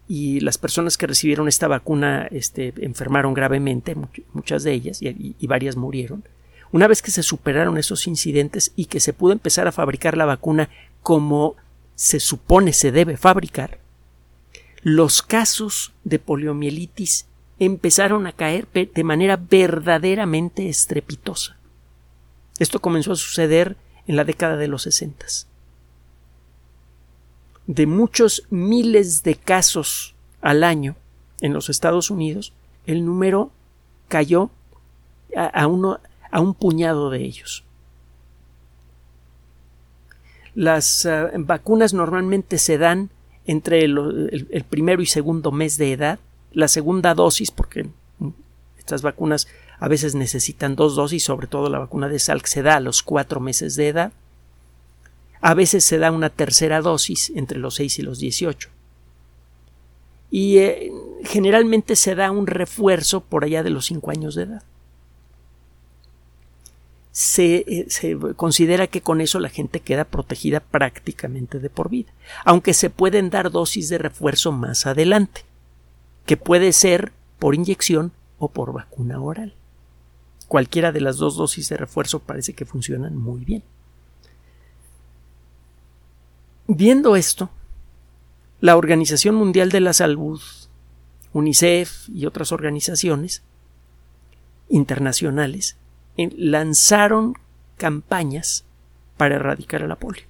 y 0.08 0.41
las 0.41 0.58
personas 0.58 0.98
que 0.98 1.08
recibieron 1.08 1.48
esta 1.48 1.70
vacuna 1.70 2.27
este, 2.31 2.74
enfermaron 2.81 3.34
gravemente, 3.34 3.96
muchas 4.34 4.63
de 4.63 4.74
ellas, 4.74 5.01
y, 5.01 5.48
varias 5.48 5.77
murieron. 5.77 6.24
Una 6.72 6.88
vez 6.88 7.01
que 7.01 7.12
se 7.12 7.24
superaron 7.24 7.78
esos 7.78 8.08
incidentes 8.08 8.72
y 8.75 8.86
que 8.86 9.00
se 9.00 9.13
pudo 9.13 9.34
empezar 9.34 9.68
a 9.68 9.72
fabricar 9.72 10.16
la 10.16 10.25
vacuna 10.25 10.70
como 11.01 11.56
se 11.96 12.20
supone 12.20 12.74
se 12.74 12.92
debe 12.92 13.18
fabricar, 13.18 13.80
los 14.82 15.22
casos 15.22 15.94
de 16.04 16.18
poliomielitis 16.18 17.28
empezaron 17.60 18.25
a 18.25 18.32
caer 18.32 18.68
de 18.72 19.04
manera 19.04 19.38
verdaderamente 19.38 20.68
estrepitosa. 20.68 21.58
Esto 22.58 22.80
comenzó 22.80 23.12
a 23.12 23.16
suceder 23.16 23.78
en 24.08 24.16
la 24.16 24.24
década 24.24 24.58
de 24.58 24.68
los 24.68 24.84
sesentas. 24.84 25.48
De 27.68 27.86
muchos 27.86 28.44
miles 28.50 29.24
de 29.24 29.36
casos 29.36 30.16
al 30.42 30.63
año 30.63 30.96
en 31.42 31.54
los 31.54 31.70
Estados 31.70 32.10
Unidos, 32.10 32.54
el 32.86 33.06
número 33.06 33.51
cayó 34.08 34.50
a, 35.36 35.68
uno, 35.68 36.00
a 36.32 36.40
un 36.40 36.54
puñado 36.54 37.10
de 37.10 37.24
ellos. 37.24 37.64
Las 40.56 41.06
ah, 41.06 41.30
vacunas 41.38 41.94
normalmente 41.94 42.58
se 42.58 42.78
dan 42.78 43.10
entre 43.46 43.84
el, 43.84 44.66
primero 44.70 45.02
y 45.02 45.06
segundo 45.06 45.52
mes 45.52 45.78
de 45.78 45.94
edad, 45.94 46.20
la 46.54 46.68
segunda 46.68 47.14
dosis, 47.14 47.52
porque 47.52 47.88
estas 48.78 49.02
vacunas 49.02 49.48
a 49.80 49.88
veces 49.88 50.16
necesitan 50.16 50.76
dos 50.76 50.96
dosis, 50.96 51.24
sobre 51.24 51.48
todo 51.48 51.70
la 51.70 51.80
vacuna 51.80 52.08
de 52.08 52.20
Salk 52.20 52.46
se 52.46 52.62
da 52.62 52.76
a 52.76 52.82
los 52.82 53.02
cuatro 53.04 53.40
meses 53.40 53.76
de 53.76 53.88
edad. 53.88 54.14
A 55.42 55.56
veces 55.56 55.84
se 55.84 55.98
da 55.98 56.12
una 56.12 56.30
tercera 56.30 56.82
dosis 56.82 57.32
entre 57.36 57.58
los 57.58 57.76
6 57.76 57.98
y 57.98 58.02
los 58.04 58.20
18. 58.20 58.70
Y 60.30 60.58
eh, 60.60 60.92
generalmente 61.24 61.96
se 61.96 62.14
da 62.14 62.30
un 62.30 62.46
refuerzo 62.46 63.22
por 63.22 63.44
allá 63.44 63.64
de 63.64 63.72
los 63.72 63.88
5 63.88 64.12
años 64.12 64.36
de 64.36 64.44
edad. 64.44 64.64
Se, 67.12 67.65
eh, 67.68 67.86
se, 67.89 68.18
considera 68.36 68.88
que 68.88 69.01
con 69.01 69.20
eso 69.20 69.39
la 69.39 69.50
gente 69.50 69.82
queda 69.82 70.06
protegida 70.06 70.62
prácticamente 70.62 71.60
de 71.60 71.70
por 71.70 71.89
vida, 71.89 72.12
aunque 72.46 72.74
se 72.74 72.89
pueden 72.89 73.30
dar 73.30 73.51
dosis 73.51 73.89
de 73.89 73.98
refuerzo 73.98 74.51
más 74.51 74.86
adelante, 74.86 75.44
que 76.25 76.38
puede 76.38 76.72
ser 76.72 77.12
por 77.38 77.56
inyección 77.56 78.13
o 78.39 78.48
por 78.48 78.72
vacuna 78.72 79.20
oral. 79.20 79.53
Cualquiera 80.48 80.91
de 80.91 81.01
las 81.01 81.18
dos 81.18 81.36
dosis 81.36 81.70
de 81.70 81.77
refuerzo 81.77 82.20
parece 82.20 82.53
que 82.53 82.65
funcionan 82.65 83.18
muy 83.18 83.44
bien. 83.44 83.63
Viendo 86.68 87.15
esto, 87.15 87.50
la 88.62 88.77
Organización 88.77 89.36
Mundial 89.36 89.72
de 89.72 89.82
la 89.82 89.94
Salud, 89.94 90.41
UNICEF 91.34 92.08
y 92.10 92.25
otras 92.25 92.51
organizaciones 92.51 93.41
internacionales 94.70 95.77
lanzaron 96.18 97.36
campañas 97.77 98.65
para 99.18 99.36
erradicar 99.36 99.82
la 99.82 99.96
polio. 99.96 100.24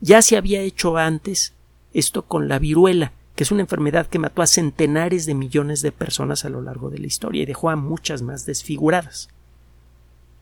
Ya 0.00 0.22
se 0.22 0.36
había 0.36 0.60
hecho 0.60 0.96
antes 0.96 1.54
esto 1.92 2.22
con 2.22 2.48
la 2.48 2.58
viruela, 2.58 3.12
que 3.34 3.44
es 3.44 3.52
una 3.52 3.62
enfermedad 3.62 4.06
que 4.06 4.18
mató 4.18 4.42
a 4.42 4.46
centenares 4.46 5.26
de 5.26 5.34
millones 5.34 5.82
de 5.82 5.92
personas 5.92 6.44
a 6.44 6.48
lo 6.48 6.60
largo 6.62 6.90
de 6.90 6.98
la 6.98 7.06
historia 7.06 7.42
y 7.42 7.46
dejó 7.46 7.70
a 7.70 7.76
muchas 7.76 8.22
más 8.22 8.46
desfiguradas. 8.46 9.28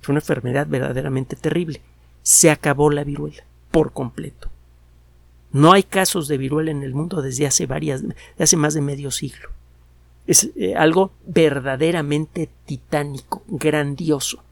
Fue 0.00 0.12
una 0.12 0.20
enfermedad 0.20 0.66
verdaderamente 0.66 1.36
terrible. 1.36 1.82
Se 2.22 2.50
acabó 2.50 2.90
la 2.90 3.04
viruela 3.04 3.44
por 3.70 3.92
completo. 3.92 4.48
No 5.52 5.72
hay 5.72 5.82
casos 5.82 6.28
de 6.28 6.38
viruela 6.38 6.70
en 6.70 6.82
el 6.82 6.94
mundo 6.94 7.22
desde 7.22 7.46
hace 7.46 7.66
varias, 7.66 8.02
hace 8.38 8.56
más 8.56 8.74
de 8.74 8.80
medio 8.80 9.10
siglo. 9.10 9.48
Es 10.26 10.50
eh, 10.56 10.74
algo 10.76 11.12
verdaderamente 11.26 12.50
titánico, 12.66 13.42
grandioso, 13.48 14.42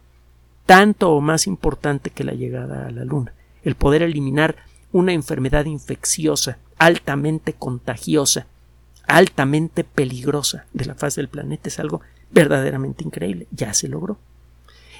tanto 0.66 1.12
o 1.12 1.20
más 1.20 1.46
importante 1.46 2.11
que 2.11 2.25
la 2.25 2.32
llegada 2.32 2.87
a 2.87 2.90
la 2.90 3.04
Luna, 3.04 3.32
el 3.62 3.76
poder 3.76 4.02
eliminar 4.02 4.56
una 4.92 5.12
enfermedad 5.12 5.64
infecciosa 5.64 6.58
altamente 6.78 7.54
contagiosa, 7.54 8.46
altamente 9.06 9.85
peligrosa 9.85 10.66
de 10.73 10.85
la 10.85 10.94
faz 10.94 11.14
del 11.14 11.28
planeta. 11.28 11.68
Es 11.68 11.78
algo 11.78 12.00
verdaderamente 12.30 13.04
increíble. 13.04 13.46
Ya 13.50 13.73
se 13.75 13.88
logró. 13.88 14.18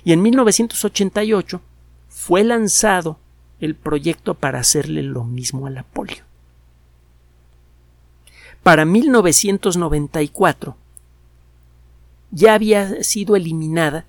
Y 0.05 0.13
en 0.13 0.23
1988 0.23 1.61
fue 2.09 2.45
lanzado 2.45 3.19
el 3.61 3.75
proyecto 3.75 4.35
para 4.35 4.61
hacerle 4.61 5.03
lo 5.03 5.25
mismo 5.25 5.67
a 5.67 5.71
la 5.71 5.83
polio. 5.83 6.25
Para 8.63 8.85
1994 8.85 10.77
ya 12.31 12.55
había 12.55 13.03
sido 13.03 13.37
eliminada 13.37 14.05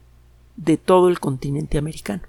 de 0.58 0.78
todo 0.78 1.08
el 1.08 1.20
continente 1.20 1.78
americano. 1.78 2.24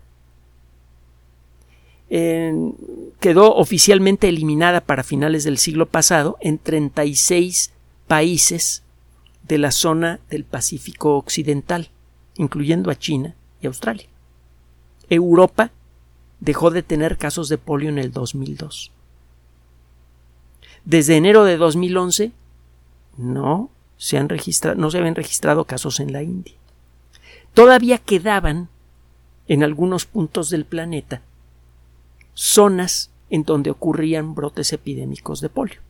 quedó 2.09 3.55
oficialmente 3.57 4.29
eliminada 4.29 4.81
para 4.81 5.03
finales 5.03 5.45
del 5.45 5.59
siglo 5.59 5.87
pasado 5.87 6.39
en 6.41 6.59
36 6.59 7.73
países 8.07 8.83
de 9.47 9.59
la 9.59 9.73
zona 9.73 10.21
del 10.31 10.45
Pacífico 10.45 11.17
Occidental, 11.17 11.91
incluyendo 12.37 12.91
a 12.91 12.99
China 12.99 13.35
y 13.61 13.67
Australia. 13.67 14.07
Europa 15.11 15.71
dejó 16.41 16.71
de 16.71 16.83
tener 16.83 17.17
casos 17.19 17.49
de 17.49 17.59
polio 17.59 17.89
en 17.89 17.99
el 17.99 18.13
2002. 18.13 18.93
Desde 20.85 21.17
enero 21.17 21.45
de 21.45 21.57
2011 21.57 22.33
no 23.17 23.71
se 23.97 24.17
han 24.17 24.29
no 24.77 24.91
se 24.91 24.99
habían 24.99 25.15
registrado 25.15 25.65
casos 25.65 26.01
en 26.01 26.13
la 26.13 26.23
India. 26.23 26.55
Todavía 27.55 27.99
quedaban 27.99 28.69
en 29.49 29.65
algunos 29.65 30.07
puntos 30.07 30.51
del 30.51 30.65
planeta 30.65 31.23
zonas 32.35 33.11
en 33.31 33.43
donde 33.43 33.71
ocurrían 33.71 34.35
brotes 34.35 34.73
epidémicos 34.73 35.41
de 35.41 35.49
polio. 35.49 35.81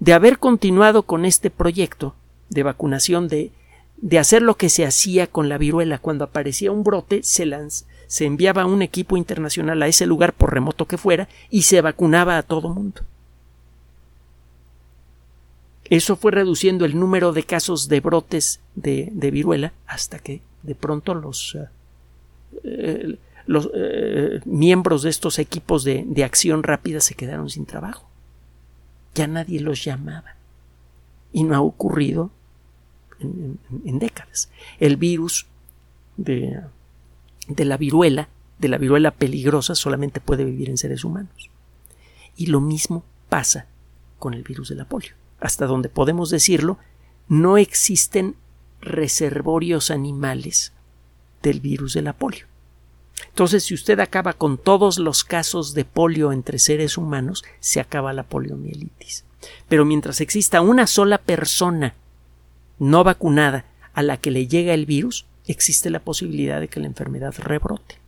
De 0.00 0.12
haber 0.12 0.38
continuado 0.38 1.04
con 1.04 1.24
este 1.24 1.50
proyecto 1.50 2.16
de 2.48 2.64
vacunación, 2.64 3.28
de, 3.28 3.52
de 3.98 4.18
hacer 4.18 4.42
lo 4.42 4.56
que 4.56 4.68
se 4.68 4.84
hacía 4.84 5.28
con 5.28 5.48
la 5.48 5.58
viruela, 5.58 5.98
cuando 5.98 6.24
aparecía 6.24 6.72
un 6.72 6.82
brote, 6.82 7.22
se, 7.22 7.48
se 8.08 8.24
enviaba 8.26 8.66
un 8.66 8.82
equipo 8.82 9.16
internacional 9.16 9.80
a 9.82 9.86
ese 9.86 10.06
lugar, 10.06 10.32
por 10.32 10.52
remoto 10.52 10.86
que 10.86 10.98
fuera, 10.98 11.28
y 11.48 11.62
se 11.62 11.80
vacunaba 11.80 12.36
a 12.36 12.42
todo 12.42 12.68
mundo. 12.68 13.02
Eso 15.92 16.16
fue 16.16 16.32
reduciendo 16.32 16.86
el 16.86 16.98
número 16.98 17.34
de 17.34 17.42
casos 17.42 17.86
de 17.86 18.00
brotes 18.00 18.60
de, 18.74 19.12
viruela 19.30 19.74
hasta 19.86 20.18
que 20.18 20.40
de 20.62 20.74
pronto 20.74 21.12
los, 21.12 21.54
eh, 21.54 21.68
eh, 22.64 23.18
los 23.44 23.68
eh, 23.74 24.40
miembros 24.46 25.02
de 25.02 25.10
estos 25.10 25.38
equipos 25.38 25.84
de, 25.84 26.24
acción 26.24 26.62
rápida 26.62 27.00
se 27.00 27.14
quedaron 27.14 27.50
sin 27.50 27.66
trabajo. 27.66 28.08
Ya 29.14 29.26
nadie 29.26 29.60
los 29.60 29.84
llamaba. 29.84 30.36
Y 31.30 31.44
no 31.44 31.54
ha 31.54 31.60
ocurrido 31.60 32.30
en, 33.20 33.98
décadas. 33.98 34.48
El 34.80 34.96
virus 34.96 35.46
de, 36.16 36.58
de 37.48 37.64
la 37.66 37.76
viruela, 37.76 38.30
de 38.58 38.68
la 38.68 38.78
viruela 38.78 39.10
peligrosa, 39.10 39.74
solamente 39.74 40.22
puede 40.22 40.46
vivir 40.46 40.70
en 40.70 40.78
seres 40.78 41.04
humanos. 41.04 41.50
Y 42.34 42.46
lo 42.46 42.62
mismo 42.62 43.04
pasa 43.28 43.66
con 44.18 44.32
el 44.32 44.42
virus 44.42 44.70
de 44.70 44.76
la 44.76 44.86
polio 44.86 45.12
hasta 45.42 45.66
donde 45.66 45.88
podemos 45.88 46.30
decirlo, 46.30 46.78
no 47.28 47.58
existen 47.58 48.36
reservorios 48.80 49.90
animales 49.90 50.72
del 51.42 51.60
virus 51.60 51.94
de 51.94 52.02
la 52.02 52.12
polio. 52.12 52.46
Entonces, 53.28 53.64
si 53.64 53.74
usted 53.74 54.00
acaba 54.00 54.32
con 54.32 54.58
todos 54.58 54.98
los 54.98 55.24
casos 55.24 55.74
de 55.74 55.84
polio 55.84 56.32
entre 56.32 56.58
seres 56.58 56.96
humanos, 56.96 57.44
se 57.60 57.80
acaba 57.80 58.12
la 58.12 58.22
poliomielitis. 58.22 59.24
Pero 59.68 59.84
mientras 59.84 60.20
exista 60.20 60.60
una 60.60 60.86
sola 60.86 61.18
persona 61.18 61.94
no 62.78 63.04
vacunada 63.04 63.64
a 63.94 64.02
la 64.02 64.16
que 64.16 64.30
le 64.30 64.46
llega 64.46 64.74
el 64.74 64.86
virus, 64.86 65.26
existe 65.46 65.90
la 65.90 66.00
posibilidad 66.00 66.60
de 66.60 66.68
que 66.68 66.80
la 66.80 66.86
enfermedad 66.86 67.34
rebrote. 67.38 67.98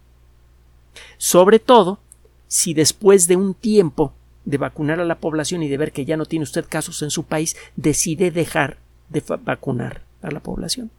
Sobre 1.18 1.58
todo 1.58 1.98
si 2.46 2.74
después 2.74 3.26
de 3.26 3.36
un 3.36 3.54
tiempo 3.54 4.12
de 4.44 4.58
vacunar 4.58 5.00
a 5.00 5.04
la 5.04 5.18
población 5.18 5.62
y 5.62 5.68
de 5.68 5.76
ver 5.76 5.92
que 5.92 6.04
ya 6.04 6.16
no 6.16 6.26
tiene 6.26 6.42
usted 6.42 6.66
casos 6.68 7.02
en 7.02 7.10
su 7.10 7.24
país, 7.24 7.56
decide 7.76 8.30
dejar 8.30 8.78
de 9.08 9.22
vacunar 9.42 10.02
a 10.22 10.30
la 10.30 10.40
población. 10.40 10.90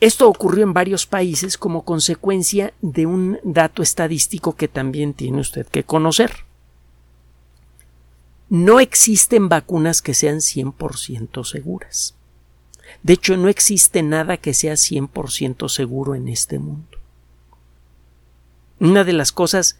esto 0.00 0.28
ocurrió 0.28 0.62
en 0.62 0.72
varios 0.72 1.06
países 1.06 1.58
como 1.58 1.84
consecuencia 1.84 2.72
de 2.80 3.06
un 3.06 3.40
dato 3.42 3.82
estadístico 3.82 4.54
que 4.54 4.68
también 4.68 5.14
tiene 5.14 5.40
usted 5.40 5.66
que 5.66 5.82
conocer. 5.82 6.44
No 8.48 8.78
existen 8.78 9.48
vacunas 9.48 10.00
que 10.00 10.14
sean 10.14 10.36
100% 10.36 11.44
seguras. 11.44 12.14
De 13.02 13.14
hecho, 13.14 13.36
no 13.36 13.48
existe 13.48 14.02
nada 14.02 14.36
que 14.36 14.54
sea 14.54 14.74
100% 14.74 15.68
seguro 15.68 16.14
en 16.14 16.28
este 16.28 16.58
mundo. 16.58 16.97
Una 18.80 19.04
de 19.04 19.12
las 19.12 19.32
cosas, 19.32 19.78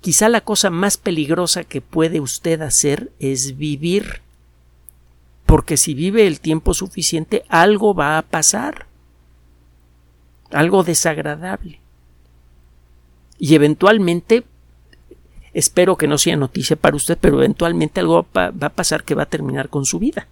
quizá 0.00 0.28
la 0.28 0.40
cosa 0.40 0.70
más 0.70 0.96
peligrosa 0.96 1.64
que 1.64 1.80
puede 1.80 2.20
usted 2.20 2.60
hacer 2.62 3.12
es 3.18 3.56
vivir. 3.56 4.22
Porque 5.44 5.76
si 5.76 5.94
vive 5.94 6.26
el 6.26 6.40
tiempo 6.40 6.74
suficiente, 6.74 7.44
algo 7.48 7.94
va 7.94 8.18
a 8.18 8.22
pasar. 8.22 8.86
Algo 10.50 10.82
desagradable. 10.82 11.80
Y 13.38 13.54
eventualmente, 13.54 14.44
espero 15.54 15.96
que 15.96 16.08
no 16.08 16.18
sea 16.18 16.36
noticia 16.36 16.74
para 16.76 16.96
usted, 16.96 17.18
pero 17.20 17.38
eventualmente 17.38 18.00
algo 18.00 18.26
va 18.36 18.52
a 18.60 18.70
pasar 18.70 19.04
que 19.04 19.14
va 19.14 19.24
a 19.24 19.28
terminar 19.28 19.68
con 19.68 19.84
su 19.84 19.98
vida. 19.98 20.26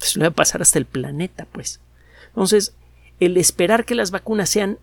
Eso 0.00 0.18
le 0.18 0.26
va 0.26 0.32
a 0.32 0.34
pasar 0.34 0.62
hasta 0.62 0.78
el 0.78 0.86
planeta, 0.86 1.46
pues. 1.52 1.80
Entonces, 2.28 2.74
el 3.20 3.36
esperar 3.36 3.84
que 3.84 3.94
las 3.94 4.10
vacunas 4.10 4.50
sean 4.50 4.78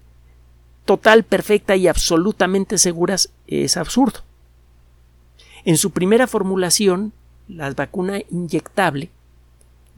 total, 0.90 1.24
perfecta 1.24 1.76
y 1.76 1.88
absolutamente 1.88 2.80
seguras 2.80 3.30
es 3.46 3.78
absurdo. 3.78 4.22
En 5.64 5.78
su 5.78 5.92
primera 5.92 6.26
formulación, 6.26 7.14
la 7.48 7.70
vacuna 7.76 8.22
inyectable 8.32 9.12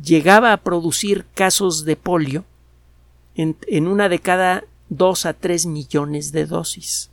llegaba 0.03 0.51
a 0.51 0.57
producir 0.57 1.25
casos 1.33 1.85
de 1.85 1.95
polio 1.95 2.43
en, 3.35 3.87
una 3.87 4.09
de 4.09 4.19
cada 4.19 4.65
dos 4.89 5.25
a 5.25 5.31
tres 5.31 5.65
millones 5.65 6.33
de 6.33 6.45
dosis. 6.45 7.09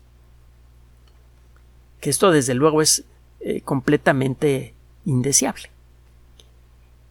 Que 2.00 2.10
esto 2.10 2.32
desde 2.32 2.54
luego 2.54 2.82
es 2.82 3.04
eh, 3.38 3.60
completamente 3.60 4.74
indeseable. 5.04 5.70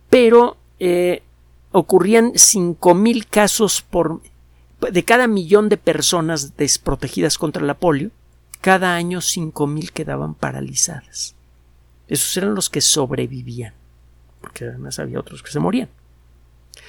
Pero 0.10 0.58
eh, 0.80 1.24
ocurrían 1.72 2.34
cinco 2.36 2.94
mil 2.94 3.26
casos 3.28 3.82
por 3.82 4.20
de 4.80 5.04
cada 5.04 5.28
millón 5.28 5.70
de 5.70 5.78
personas 5.78 6.56
desprotegidas 6.58 7.38
contra 7.38 7.63
la 7.63 7.76
polio, 7.76 8.12
cada 8.62 8.96
año 8.96 9.22
cinco 9.22 9.68
mil 9.68 9.92
quedaban 9.92 10.34
paralizadas. 10.34 11.36
Esos 12.08 12.36
eran 12.38 12.56
los 12.56 12.70
que 12.70 12.82
sobrevivían, 12.82 13.74
porque 14.42 14.66
además 14.66 15.00
había 15.00 15.20
otros 15.20 15.44
que 15.44 15.52
se 15.52 15.60
morían. 15.60 15.90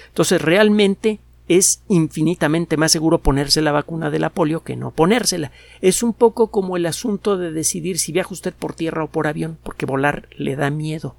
Entonces 0.08 0.40
realmente 0.40 1.20
es 1.48 1.82
infinitamente 1.88 2.76
más 2.76 2.92
seguro 2.92 3.18
ponerse 3.18 3.62
la 3.62 3.72
vacuna 3.72 4.10
de 4.10 4.18
la 4.18 4.30
polio 4.30 4.62
que 4.62 4.76
no 4.76 4.90
ponérsela. 4.90 5.50
Es 5.80 6.02
un 6.02 6.12
poco 6.12 6.50
como 6.50 6.76
el 6.76 6.84
asunto 6.84 7.38
de 7.38 7.52
decidir 7.52 7.98
si 7.98 8.12
viaja 8.12 8.34
usted 8.34 8.52
por 8.52 8.74
tierra 8.74 9.04
o 9.04 9.10
por 9.10 9.26
avión, 9.26 9.58
porque 9.62 9.86
volar 9.86 10.28
le 10.36 10.56
da 10.56 10.70
miedo. 10.70 11.16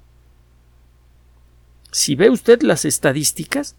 Si 1.90 2.14
ve 2.14 2.30
usted 2.30 2.62
las 2.62 2.84
estadísticas, 2.84 3.74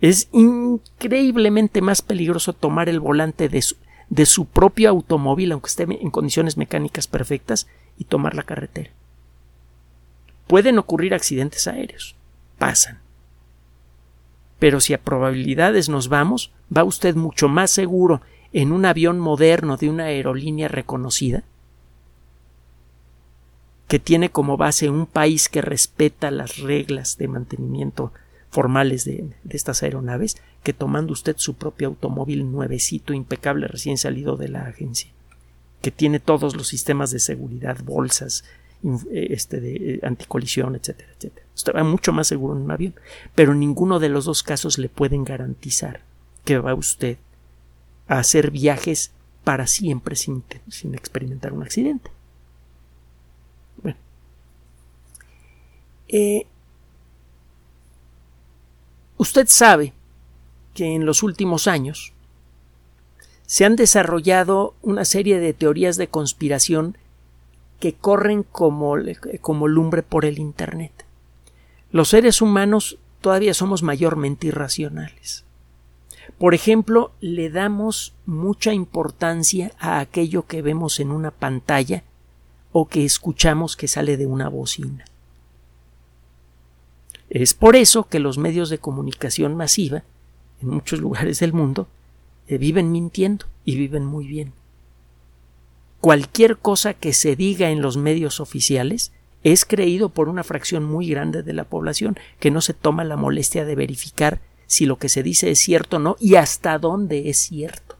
es 0.00 0.28
increíblemente 0.32 1.80
más 1.80 2.02
peligroso 2.02 2.52
tomar 2.52 2.88
el 2.88 3.00
volante 3.00 3.48
de 3.48 4.26
su, 4.26 4.46
propio 4.46 4.90
automóvil, 4.90 5.52
aunque 5.52 5.68
esté 5.68 5.84
en 5.84 6.10
condiciones 6.10 6.56
mecánicas 6.56 7.06
perfectas, 7.06 7.66
y 7.96 8.04
tomar 8.04 8.34
la 8.34 8.42
carretera. 8.42 8.90
Pueden 10.46 10.78
ocurrir 10.78 11.14
accidentes 11.14 11.66
aéreos, 11.66 12.16
pasan. 12.58 12.98
Pero 14.58 14.80
si 14.80 14.94
a 14.94 15.00
probabilidades 15.00 15.88
nos 15.88 16.08
vamos, 16.08 16.52
va 16.76 16.84
usted 16.84 17.14
mucho 17.14 17.48
más 17.48 17.70
seguro 17.70 18.20
en 18.52 18.72
un 18.72 18.84
avión 18.84 19.18
moderno 19.18 19.76
de 19.76 19.90
una 19.90 20.04
aerolínea 20.04 20.68
reconocida, 20.68 21.44
que 23.88 23.98
tiene 23.98 24.30
como 24.30 24.56
base 24.56 24.90
un 24.90 25.06
país 25.06 25.48
que 25.48 25.62
respeta 25.62 26.30
las 26.30 26.58
reglas 26.58 27.16
de 27.16 27.28
mantenimiento 27.28 28.12
formales 28.54 29.04
de, 29.04 29.24
estas 29.50 29.82
aeronaves 29.82 30.36
que 30.62 30.72
tomando 30.72 31.12
usted 31.12 31.34
su 31.38 31.54
propio 31.54 31.88
automóvil 31.88 32.52
nuevecito, 32.52 33.12
impecable, 33.12 33.66
recién 33.66 33.98
salido 33.98 34.36
de 34.36 34.48
la 34.48 34.66
agencia, 34.66 35.10
que 35.82 35.90
tiene 35.90 36.20
todos 36.20 36.54
los 36.54 36.68
sistemas 36.68 37.10
de 37.10 37.18
seguridad, 37.18 37.78
bolsas, 37.82 38.44
eh, 39.10 39.26
este, 39.30 39.60
de 39.60 39.74
eh, 39.74 40.00
anticolisión, 40.04 40.76
etcétera, 40.76 41.10
etcétera. 41.16 41.44
Usted 41.52 41.72
va 41.74 41.82
mucho 41.82 42.12
más 42.12 42.28
seguro 42.28 42.54
en 42.54 42.62
un 42.62 42.70
avión, 42.70 42.94
pero 43.34 43.56
ninguno 43.56 43.98
de 43.98 44.08
los 44.08 44.24
dos 44.24 44.44
casos 44.44 44.78
le 44.78 44.88
pueden 44.88 45.24
garantizar 45.24 46.02
que 46.44 46.58
va 46.58 46.74
usted 46.74 47.18
a 48.06 48.20
hacer 48.20 48.52
viajes 48.52 49.10
para 49.42 49.66
siempre 49.66 50.14
sin, 50.14 50.44
sin 50.68 50.94
experimentar 50.94 51.52
un 51.52 51.64
accidente. 51.64 52.08
Bueno. 53.82 53.98
Eh, 56.06 56.46
Usted 59.16 59.46
sabe 59.48 59.92
que 60.74 60.94
en 60.94 61.06
los 61.06 61.22
últimos 61.22 61.68
años 61.68 62.12
se 63.46 63.64
han 63.64 63.76
desarrollado 63.76 64.74
una 64.82 65.04
serie 65.04 65.38
de 65.38 65.52
teorías 65.52 65.96
de 65.96 66.08
conspiración 66.08 66.98
que 67.78 67.92
corren 67.92 68.42
como, 68.42 68.96
como 69.40 69.68
lumbre 69.68 70.02
por 70.02 70.24
el 70.24 70.38
Internet. 70.38 71.04
Los 71.90 72.08
seres 72.08 72.42
humanos 72.42 72.98
todavía 73.20 73.54
somos 73.54 73.82
mayormente 73.82 74.48
irracionales. 74.48 75.44
Por 76.38 76.54
ejemplo, 76.54 77.12
le 77.20 77.50
damos 77.50 78.14
mucha 78.26 78.72
importancia 78.72 79.72
a 79.78 80.00
aquello 80.00 80.46
que 80.46 80.62
vemos 80.62 80.98
en 80.98 81.10
una 81.10 81.30
pantalla 81.30 82.02
o 82.72 82.88
que 82.88 83.04
escuchamos 83.04 83.76
que 83.76 83.86
sale 83.86 84.16
de 84.16 84.26
una 84.26 84.48
bocina. 84.48 85.04
Es 87.34 87.52
por 87.52 87.74
eso 87.74 88.04
que 88.04 88.20
los 88.20 88.38
medios 88.38 88.70
de 88.70 88.78
comunicación 88.78 89.56
masiva 89.56 90.04
en 90.62 90.68
muchos 90.68 91.00
lugares 91.00 91.40
del 91.40 91.52
mundo 91.52 91.88
eh, 92.46 92.56
viven 92.56 92.92
mintiendo 92.92 93.46
y 93.64 93.76
viven 93.76 94.06
muy 94.06 94.26
bien. 94.26 94.52
Cualquier 96.00 96.58
cosa 96.58 96.94
que 96.94 97.12
se 97.12 97.34
diga 97.34 97.70
en 97.70 97.82
los 97.82 97.96
medios 97.96 98.38
oficiales 98.38 99.12
es 99.42 99.64
creído 99.64 100.10
por 100.10 100.28
una 100.28 100.44
fracción 100.44 100.84
muy 100.84 101.08
grande 101.08 101.42
de 101.42 101.52
la 101.52 101.64
población 101.64 102.16
que 102.38 102.50
no 102.50 102.60
se 102.60 102.72
toma 102.72 103.04
la 103.04 103.16
molestia 103.16 103.64
de 103.64 103.74
verificar 103.74 104.40
si 104.66 104.86
lo 104.86 104.98
que 104.98 105.08
se 105.08 105.22
dice 105.22 105.50
es 105.50 105.58
cierto 105.58 105.96
o 105.96 106.00
no 106.00 106.16
y 106.20 106.36
hasta 106.36 106.78
dónde 106.78 107.30
es 107.30 107.38
cierto. 107.38 107.96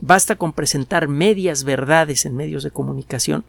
Basta 0.00 0.36
con 0.36 0.52
presentar 0.52 1.08
medias 1.08 1.64
verdades 1.64 2.24
en 2.24 2.36
medios 2.36 2.62
de 2.62 2.70
comunicación 2.70 3.44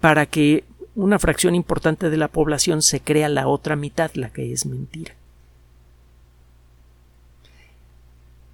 para 0.00 0.26
que 0.26 0.64
una 1.00 1.18
fracción 1.18 1.54
importante 1.54 2.10
de 2.10 2.16
la 2.16 2.28
población 2.28 2.82
se 2.82 3.00
crea 3.00 3.28
la 3.28 3.48
otra 3.48 3.76
mitad, 3.76 4.10
la 4.14 4.30
que 4.30 4.52
es 4.52 4.66
mentira. 4.66 5.14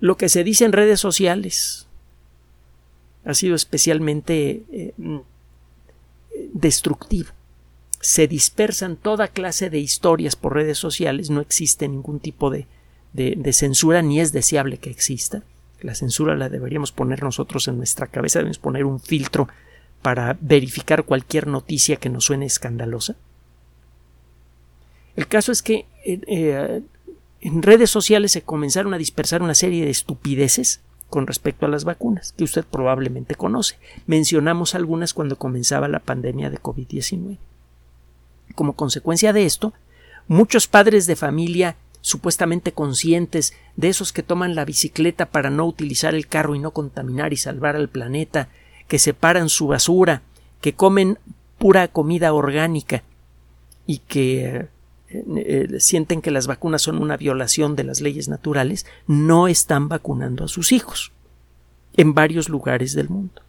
Lo 0.00 0.16
que 0.16 0.28
se 0.28 0.44
dice 0.44 0.64
en 0.64 0.72
redes 0.72 1.00
sociales 1.00 1.86
ha 3.24 3.34
sido 3.34 3.54
especialmente 3.56 4.62
eh, 4.70 4.92
destructivo. 6.52 7.30
Se 8.00 8.28
dispersan 8.28 8.96
toda 8.96 9.28
clase 9.28 9.70
de 9.70 9.78
historias 9.78 10.36
por 10.36 10.54
redes 10.54 10.78
sociales, 10.78 11.30
no 11.30 11.40
existe 11.40 11.88
ningún 11.88 12.20
tipo 12.20 12.50
de, 12.50 12.66
de, 13.12 13.52
censura 13.52 14.02
ni 14.02 14.20
es 14.20 14.32
deseable 14.32 14.78
que 14.78 14.90
exista. 14.90 15.42
La 15.80 15.94
censura 15.94 16.36
la 16.36 16.48
deberíamos 16.48 16.92
poner 16.92 17.22
nosotros 17.22 17.66
en 17.68 17.78
nuestra 17.78 18.06
cabeza, 18.06 18.38
debemos 18.38 18.58
poner 18.58 18.84
un 18.84 19.00
filtro 19.00 19.48
para 20.02 20.36
verificar 20.40 21.04
cualquier 21.04 21.46
noticia 21.46 21.96
que 21.96 22.08
nos 22.08 22.24
suene 22.24 22.46
escandalosa. 22.46 23.16
El 25.16 25.26
caso 25.28 25.50
es 25.50 25.62
que 25.62 25.86
eh, 26.04 26.20
eh, 26.26 26.82
en 27.40 27.62
redes 27.62 27.90
sociales 27.90 28.32
se 28.32 28.42
comenzaron 28.42 28.94
a 28.94 28.98
dispersar 28.98 29.42
una 29.42 29.54
serie 29.54 29.84
de 29.84 29.90
estupideces 29.90 30.80
con 31.08 31.26
respecto 31.26 31.66
a 31.66 31.68
las 31.68 31.84
vacunas, 31.84 32.32
que 32.32 32.44
usted 32.44 32.64
probablemente 32.64 33.34
conoce. 33.34 33.78
Mencionamos 34.06 34.74
algunas 34.74 35.14
cuando 35.14 35.36
comenzaba 35.36 35.88
la 35.88 36.00
pandemia 36.00 36.50
de 36.50 36.58
COVID-19. 36.58 37.38
Como 38.54 38.74
consecuencia 38.74 39.32
de 39.32 39.46
esto, 39.46 39.72
muchos 40.28 40.66
padres 40.66 41.06
de 41.06 41.16
familia 41.16 41.76
supuestamente 42.00 42.72
conscientes 42.72 43.52
de 43.74 43.88
esos 43.88 44.12
que 44.12 44.22
toman 44.22 44.54
la 44.54 44.64
bicicleta 44.64 45.26
para 45.26 45.50
no 45.50 45.66
utilizar 45.66 46.14
el 46.14 46.28
carro 46.28 46.54
y 46.54 46.60
no 46.60 46.70
contaminar 46.70 47.32
y 47.32 47.36
salvar 47.36 47.74
al 47.74 47.88
planeta, 47.88 48.48
que 48.88 48.98
separan 48.98 49.48
su 49.48 49.68
basura, 49.68 50.22
que 50.60 50.74
comen 50.74 51.18
pura 51.58 51.88
comida 51.88 52.32
orgánica 52.32 53.02
y 53.86 53.98
que 53.98 54.68
eh, 55.08 55.24
eh, 55.36 55.80
sienten 55.80 56.20
que 56.20 56.30
las 56.30 56.46
vacunas 56.46 56.82
son 56.82 57.00
una 57.00 57.16
violación 57.16 57.76
de 57.76 57.84
las 57.84 58.00
leyes 58.00 58.28
naturales, 58.28 58.86
no 59.06 59.48
están 59.48 59.88
vacunando 59.88 60.44
a 60.44 60.48
sus 60.48 60.72
hijos 60.72 61.12
en 61.96 62.14
varios 62.14 62.48
lugares 62.48 62.94
del 62.94 63.08
mundo. 63.08 63.42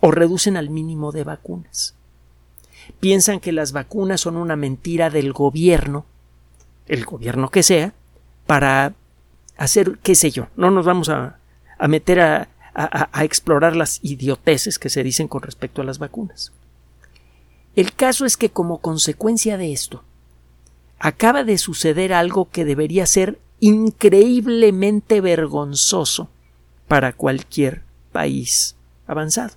O 0.00 0.10
reducen 0.10 0.56
al 0.56 0.70
mínimo 0.70 1.12
de 1.12 1.24
vacunas. 1.24 1.94
Piensan 3.00 3.40
que 3.40 3.52
las 3.52 3.72
vacunas 3.72 4.20
son 4.20 4.36
una 4.36 4.56
mentira 4.56 5.10
del 5.10 5.32
gobierno, 5.32 6.04
el 6.86 7.04
gobierno 7.04 7.48
que 7.50 7.62
sea, 7.62 7.94
para 8.46 8.94
hacer, 9.56 9.98
qué 10.02 10.14
sé 10.14 10.30
yo, 10.30 10.48
no 10.56 10.70
nos 10.70 10.84
vamos 10.84 11.08
a, 11.08 11.38
meter 11.88 12.20
a, 12.20 12.48
a 12.74 13.24
explorar 13.24 13.76
las 13.76 14.00
idioteces 14.02 14.78
que 14.78 14.90
se 14.90 15.02
dicen 15.02 15.28
con 15.28 15.42
respecto 15.42 15.80
a 15.80 15.84
las 15.84 15.98
vacunas. 15.98 16.52
El 17.76 17.92
caso 17.92 18.24
es 18.24 18.36
que 18.36 18.50
como 18.50 18.78
consecuencia 18.78 19.56
de 19.56 19.72
esto, 19.72 20.02
acaba 20.98 21.44
de 21.44 21.58
suceder 21.58 22.12
algo 22.12 22.48
que 22.50 22.64
debería 22.64 23.06
ser 23.06 23.38
increíblemente 23.60 25.20
vergonzoso 25.20 26.28
para 26.88 27.12
cualquier 27.12 27.82
país 28.12 28.76
avanzado. 29.06 29.54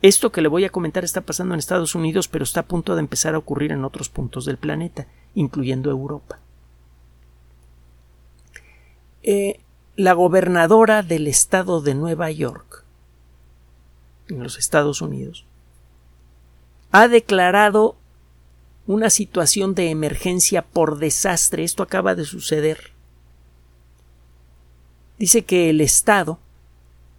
Esto 0.00 0.30
que 0.30 0.42
le 0.42 0.48
voy 0.48 0.64
a 0.64 0.70
comentar 0.70 1.04
está 1.04 1.22
pasando 1.22 1.54
en 1.54 1.58
Estados 1.58 1.94
Unidos, 1.94 2.28
pero 2.28 2.44
está 2.44 2.60
a 2.60 2.66
punto 2.66 2.94
de 2.94 3.00
empezar 3.00 3.34
a 3.34 3.38
ocurrir 3.38 3.72
en 3.72 3.84
otros 3.84 4.08
puntos 4.08 4.44
del 4.44 4.56
planeta, 4.56 5.06
incluyendo 5.34 5.90
Europa. 5.90 6.38
Eh, 9.22 9.60
la 9.98 10.12
gobernadora 10.12 11.02
del 11.02 11.26
estado 11.26 11.80
de 11.80 11.92
Nueva 11.92 12.30
York, 12.30 12.84
en 14.28 14.40
los 14.40 14.56
Estados 14.56 15.02
Unidos, 15.02 15.44
ha 16.92 17.08
declarado 17.08 17.96
una 18.86 19.10
situación 19.10 19.74
de 19.74 19.90
emergencia 19.90 20.62
por 20.62 20.98
desastre. 20.98 21.64
Esto 21.64 21.82
acaba 21.82 22.14
de 22.14 22.24
suceder. 22.24 22.92
Dice 25.18 25.42
que 25.42 25.68
el 25.68 25.80
Estado 25.80 26.38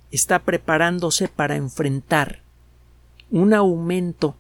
está 0.10 0.40
preparándose 0.40 1.28
para 1.28 1.58
enfrentar 1.58 2.44
un 3.30 3.54
aumento 3.54 4.38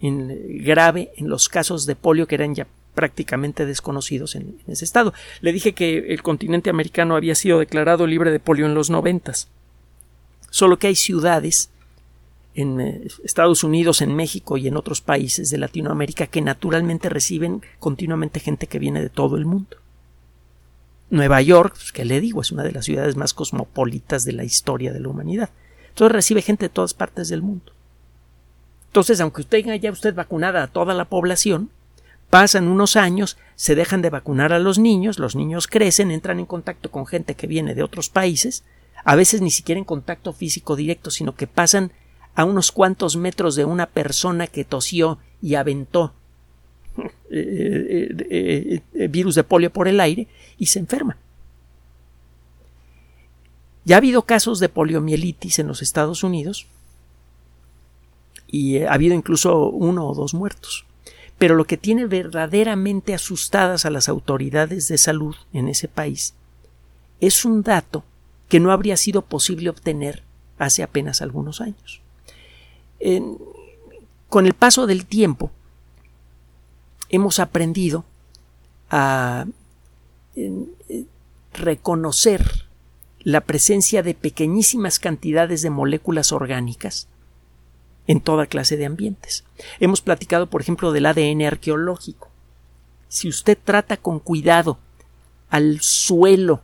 en, 0.00 0.62
grave 0.62 1.10
en 1.16 1.28
los 1.28 1.48
casos 1.48 1.84
de 1.84 1.96
polio 1.96 2.28
que 2.28 2.36
eran 2.36 2.54
ya 2.54 2.68
prácticamente 2.94 3.66
desconocidos 3.66 4.34
en, 4.34 4.58
ese 4.66 4.84
estado. 4.84 5.12
Le 5.40 5.52
dije 5.52 5.72
que 5.72 6.12
el 6.12 6.22
continente 6.22 6.70
americano 6.70 7.16
había 7.16 7.34
sido 7.34 7.58
declarado 7.58 8.06
libre 8.06 8.30
de 8.30 8.40
polio 8.40 8.66
en 8.66 8.74
los 8.74 8.90
noventas. 8.90 9.48
Solo 10.50 10.78
que 10.78 10.88
hay 10.88 10.96
ciudades 10.96 11.70
en 12.54 12.80
eh, 12.80 13.06
Estados 13.24 13.62
Unidos, 13.62 14.02
en 14.02 14.14
México 14.14 14.56
y 14.56 14.66
en 14.66 14.76
otros 14.76 15.00
países 15.00 15.50
de 15.50 15.58
Latinoamérica 15.58 16.26
que 16.26 16.42
naturalmente 16.42 17.08
reciben 17.08 17.62
continuamente 17.78 18.40
gente 18.40 18.66
que 18.66 18.80
viene 18.80 19.00
de 19.00 19.10
todo 19.10 19.36
el 19.36 19.46
mundo. 19.46 19.76
Nueva 21.10 21.42
York, 21.42 21.74
pues, 21.74 21.92
que 21.92 22.04
le 22.04 22.20
digo, 22.20 22.40
es 22.40 22.52
una 22.52 22.62
de 22.62 22.72
las 22.72 22.84
ciudades 22.84 23.16
más 23.16 23.34
cosmopolitas 23.34 24.24
de 24.24 24.32
la 24.32 24.44
historia 24.44 24.92
de 24.92 25.00
la 25.00 25.08
humanidad. 25.08 25.50
Entonces 25.88 26.12
recibe 26.12 26.42
gente 26.42 26.66
de 26.66 26.70
todas 26.70 26.94
partes 26.94 27.28
del 27.28 27.42
mundo. 27.42 27.72
Entonces, 28.86 29.20
aunque 29.20 29.42
usted 29.42 29.62
tenga 29.62 29.76
ya 29.76 29.90
usted 29.90 30.14
vacunada 30.14 30.62
a 30.62 30.66
toda 30.68 30.94
la 30.94 31.04
población, 31.04 31.70
pasan 32.30 32.68
unos 32.68 32.96
años, 32.96 33.36
se 33.56 33.74
dejan 33.74 34.02
de 34.02 34.10
vacunar 34.10 34.52
a 34.52 34.60
los 34.60 34.78
niños, 34.78 35.18
los 35.18 35.34
niños 35.34 35.66
crecen, 35.66 36.12
entran 36.12 36.38
en 36.38 36.46
contacto 36.46 36.90
con 36.90 37.06
gente 37.06 37.34
que 37.34 37.48
viene 37.48 37.74
de 37.74 37.82
otros 37.82 38.08
países, 38.08 38.64
a 39.04 39.16
veces 39.16 39.40
ni 39.42 39.50
siquiera 39.50 39.78
en 39.78 39.84
contacto 39.84 40.32
físico 40.32 40.76
directo, 40.76 41.10
sino 41.10 41.34
que 41.34 41.48
pasan 41.48 41.92
a 42.34 42.44
unos 42.44 42.70
cuantos 42.70 43.16
metros 43.16 43.56
de 43.56 43.64
una 43.64 43.86
persona 43.86 44.46
que 44.46 44.64
tosió 44.64 45.18
y 45.42 45.56
aventó 45.56 46.14
eh, 47.30 48.08
eh, 48.30 48.82
eh, 48.94 49.08
virus 49.08 49.34
de 49.34 49.44
polio 49.44 49.72
por 49.72 49.88
el 49.88 50.00
aire 50.00 50.28
y 50.56 50.66
se 50.66 50.78
enferma. 50.78 51.16
Ya 53.84 53.96
ha 53.96 53.98
habido 53.98 54.22
casos 54.22 54.60
de 54.60 54.68
poliomielitis 54.68 55.58
en 55.58 55.66
los 55.66 55.82
Estados 55.82 56.22
Unidos 56.22 56.66
y 58.46 58.78
ha 58.78 58.92
habido 58.92 59.14
incluso 59.14 59.68
uno 59.70 60.06
o 60.06 60.14
dos 60.14 60.34
muertos. 60.34 60.86
Pero 61.40 61.54
lo 61.54 61.64
que 61.64 61.78
tiene 61.78 62.04
verdaderamente 62.04 63.14
asustadas 63.14 63.86
a 63.86 63.90
las 63.90 64.10
autoridades 64.10 64.88
de 64.88 64.98
salud 64.98 65.34
en 65.54 65.68
ese 65.68 65.88
país 65.88 66.34
es 67.18 67.46
un 67.46 67.62
dato 67.62 68.04
que 68.50 68.60
no 68.60 68.72
habría 68.72 68.98
sido 68.98 69.22
posible 69.22 69.70
obtener 69.70 70.22
hace 70.58 70.82
apenas 70.82 71.22
algunos 71.22 71.62
años. 71.62 72.02
Con 74.28 74.44
el 74.44 74.52
paso 74.52 74.86
del 74.86 75.06
tiempo 75.06 75.50
hemos 77.08 77.38
aprendido 77.38 78.04
a 78.90 79.46
reconocer 81.54 82.66
la 83.20 83.40
presencia 83.40 84.02
de 84.02 84.12
pequeñísimas 84.12 84.98
cantidades 84.98 85.62
de 85.62 85.70
moléculas 85.70 86.32
orgánicas 86.32 87.08
en 88.10 88.20
toda 88.20 88.46
clase 88.46 88.76
de 88.76 88.86
ambientes. 88.86 89.44
Hemos 89.78 90.00
platicado, 90.00 90.50
por 90.50 90.60
ejemplo, 90.60 90.90
del 90.90 91.06
ADN 91.06 91.42
arqueológico. 91.42 92.28
Si 93.06 93.28
usted 93.28 93.56
trata 93.62 93.98
con 93.98 94.18
cuidado 94.18 94.78
al 95.48 95.80
suelo 95.80 96.60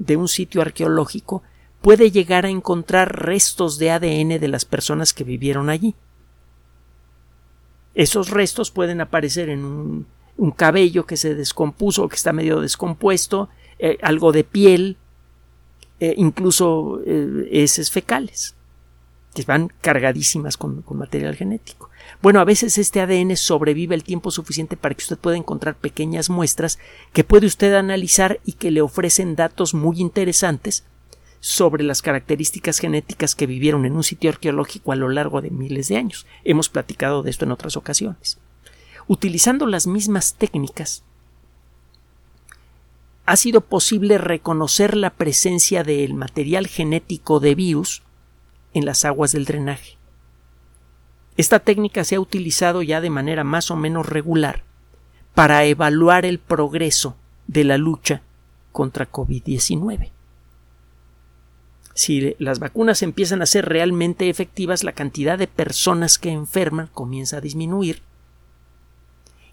de 0.00 0.16
un 0.16 0.26
sitio 0.26 0.60
arqueológico, 0.60 1.44
puede 1.82 2.10
llegar 2.10 2.46
a 2.46 2.50
encontrar 2.50 3.24
restos 3.24 3.78
de 3.78 3.92
ADN 3.92 4.40
de 4.40 4.48
las 4.48 4.64
personas 4.64 5.14
que 5.14 5.22
vivieron 5.22 5.70
allí. 5.70 5.94
Esos 7.94 8.30
restos 8.30 8.72
pueden 8.72 9.00
aparecer 9.00 9.50
en 9.50 9.64
un, 9.64 10.50
cabello 10.56 11.06
que 11.06 11.16
se 11.16 11.36
descompuso 11.36 12.02
o 12.02 12.08
que 12.08 12.16
está 12.16 12.32
medio 12.32 12.60
descompuesto, 12.60 13.50
eh, 13.78 13.98
algo 14.02 14.32
de 14.32 14.42
piel, 14.42 14.96
eh, 16.00 16.14
incluso 16.16 17.00
eh, 17.06 17.48
heces 17.52 17.92
fecales. 17.92 18.56
Que 19.38 19.52
van 19.52 19.72
cargadísimas 19.80 20.56
con, 20.56 20.84
material 20.90 21.36
genético. 21.36 21.90
Bueno, 22.20 22.40
a 22.40 22.44
veces 22.44 22.76
este 22.76 23.00
ADN 23.00 23.36
sobrevive 23.36 23.94
el 23.94 24.02
tiempo 24.02 24.30
suficiente 24.32 24.76
para 24.76 24.94
que 24.94 25.02
usted 25.02 25.18
pueda 25.18 25.36
encontrar 25.36 25.76
pequeñas 25.76 26.28
muestras 26.28 26.78
que 27.12 27.22
puede 27.22 27.46
usted 27.46 27.74
analizar 27.74 28.40
y 28.44 28.54
que 28.54 28.70
le 28.70 28.80
ofrecen 28.80 29.36
datos 29.36 29.74
muy 29.74 30.00
interesantes 30.00 30.84
sobre 31.38 31.84
las 31.84 32.02
características 32.02 32.80
genéticas 32.80 33.36
que 33.36 33.46
vivieron 33.46 33.84
en 33.84 33.94
un 33.94 34.02
sitio 34.02 34.30
arqueológico 34.30 34.90
a 34.90 34.96
lo 34.96 35.08
largo 35.08 35.40
de 35.40 35.50
miles 35.50 35.86
de 35.86 35.98
años. 35.98 36.26
Hemos 36.42 36.68
platicado 36.68 37.22
de 37.22 37.30
esto 37.30 37.44
en 37.44 37.52
otras 37.52 37.76
ocasiones. 37.76 38.38
Utilizando 39.06 39.66
las 39.66 39.86
mismas 39.86 40.34
técnicas, 40.34 41.04
ha 43.24 43.36
sido 43.36 43.60
posible 43.60 44.18
reconocer 44.18 44.96
la 44.96 45.10
presencia 45.10 45.84
del 45.84 46.14
material 46.14 46.66
genético 46.66 47.38
de 47.38 47.54
virus 47.54 48.02
en 48.78 48.86
las 48.86 49.04
aguas 49.04 49.32
del 49.32 49.44
drenaje. 49.44 49.98
Esta 51.36 51.60
técnica 51.60 52.04
se 52.04 52.16
ha 52.16 52.20
utilizado 52.20 52.82
ya 52.82 53.00
de 53.00 53.10
manera 53.10 53.44
más 53.44 53.70
o 53.70 53.76
menos 53.76 54.06
regular 54.06 54.64
para 55.34 55.64
evaluar 55.64 56.24
el 56.24 56.38
progreso 56.38 57.16
de 57.46 57.64
la 57.64 57.78
lucha 57.78 58.22
contra 58.72 59.10
COVID-19. 59.10 60.10
Si 61.94 62.36
las 62.38 62.58
vacunas 62.58 63.02
empiezan 63.02 63.42
a 63.42 63.46
ser 63.46 63.68
realmente 63.68 64.28
efectivas, 64.28 64.84
la 64.84 64.92
cantidad 64.92 65.38
de 65.38 65.48
personas 65.48 66.18
que 66.18 66.30
enferman 66.30 66.88
comienza 66.88 67.38
a 67.38 67.40
disminuir 67.40 68.02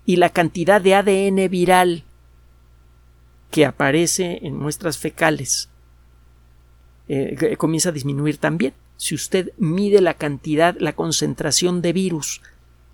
y 0.05 0.17
la 0.17 0.29
cantidad 0.29 0.81
de 0.81 0.95
ADN 0.95 1.49
viral 1.49 2.03
que 3.49 3.65
aparece 3.65 4.39
en 4.43 4.57
muestras 4.57 4.97
fecales 4.97 5.69
eh, 7.07 7.55
comienza 7.57 7.89
a 7.89 7.91
disminuir 7.91 8.37
también 8.37 8.73
si 8.97 9.15
usted 9.15 9.51
mide 9.57 10.01
la 10.01 10.13
cantidad, 10.13 10.75
la 10.79 10.93
concentración 10.93 11.81
de 11.81 11.93
virus 11.93 12.41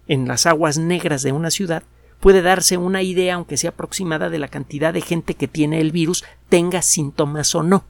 en 0.08 0.28
las 0.28 0.46
aguas 0.46 0.78
negras 0.78 1.22
de 1.22 1.32
una 1.32 1.52
ciudad, 1.52 1.84
puede 2.20 2.42
darse 2.42 2.78
una 2.78 3.02
idea, 3.02 3.36
aunque 3.36 3.58
sea 3.58 3.72
aproximada, 3.72 4.30
de 4.30 4.40
la 4.40 4.48
cantidad 4.48 4.94
de 4.94 5.02
gente 5.02 5.36
que 5.36 5.48
tiene 5.48 5.80
el 5.80 5.92
virus, 5.92 6.24
tenga 6.50 6.82
síntomas 6.82 7.54
o 7.56 7.64
no. 7.64 7.86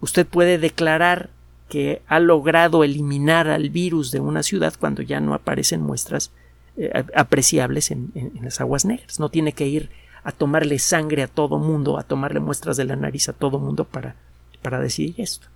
Usted 0.00 0.26
puede 0.26 0.58
declarar 0.58 1.30
que 1.68 2.02
ha 2.06 2.20
logrado 2.20 2.82
eliminar 2.84 3.48
al 3.48 3.68
virus 3.68 4.10
de 4.10 4.20
una 4.20 4.42
ciudad 4.42 4.74
cuando 4.78 5.02
ya 5.02 5.20
no 5.20 5.34
aparecen 5.34 5.82
muestras 5.82 6.30
eh, 6.76 6.90
apreciables 7.14 7.90
en, 7.90 8.12
en, 8.14 8.32
las 8.42 8.60
aguas 8.60 8.84
negras. 8.84 9.20
No 9.20 9.28
tiene 9.28 9.52
que 9.52 9.66
ir 9.66 9.90
a 10.28 10.32
tomarle 10.32 10.78
sangre 10.78 11.22
a 11.22 11.28
todo 11.28 11.58
mundo, 11.58 11.98
a 11.98 12.02
tomarle 12.02 12.40
muestras 12.40 12.76
de 12.76 12.84
la 12.84 12.96
nariz 12.96 13.28
a 13.28 13.32
todo 13.32 13.58
mundo 13.58 13.84
para 13.84 14.14
para 14.62 14.80
decidir 14.80 15.14
esto. 15.18 15.46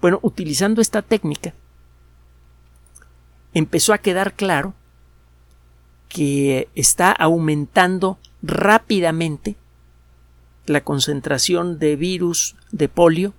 Bueno, 0.00 0.18
utilizando 0.22 0.80
esta 0.80 1.02
técnica, 1.02 1.54
empezó 3.52 3.92
a 3.92 3.98
quedar 3.98 4.34
claro 4.34 4.74
que 6.08 6.68
está 6.74 7.10
aumentando 7.10 8.18
rápidamente 8.42 9.56
la 10.66 10.82
concentración 10.82 11.78
de 11.78 11.96
virus 11.96 12.56
de 12.70 12.88
polio 12.88 13.34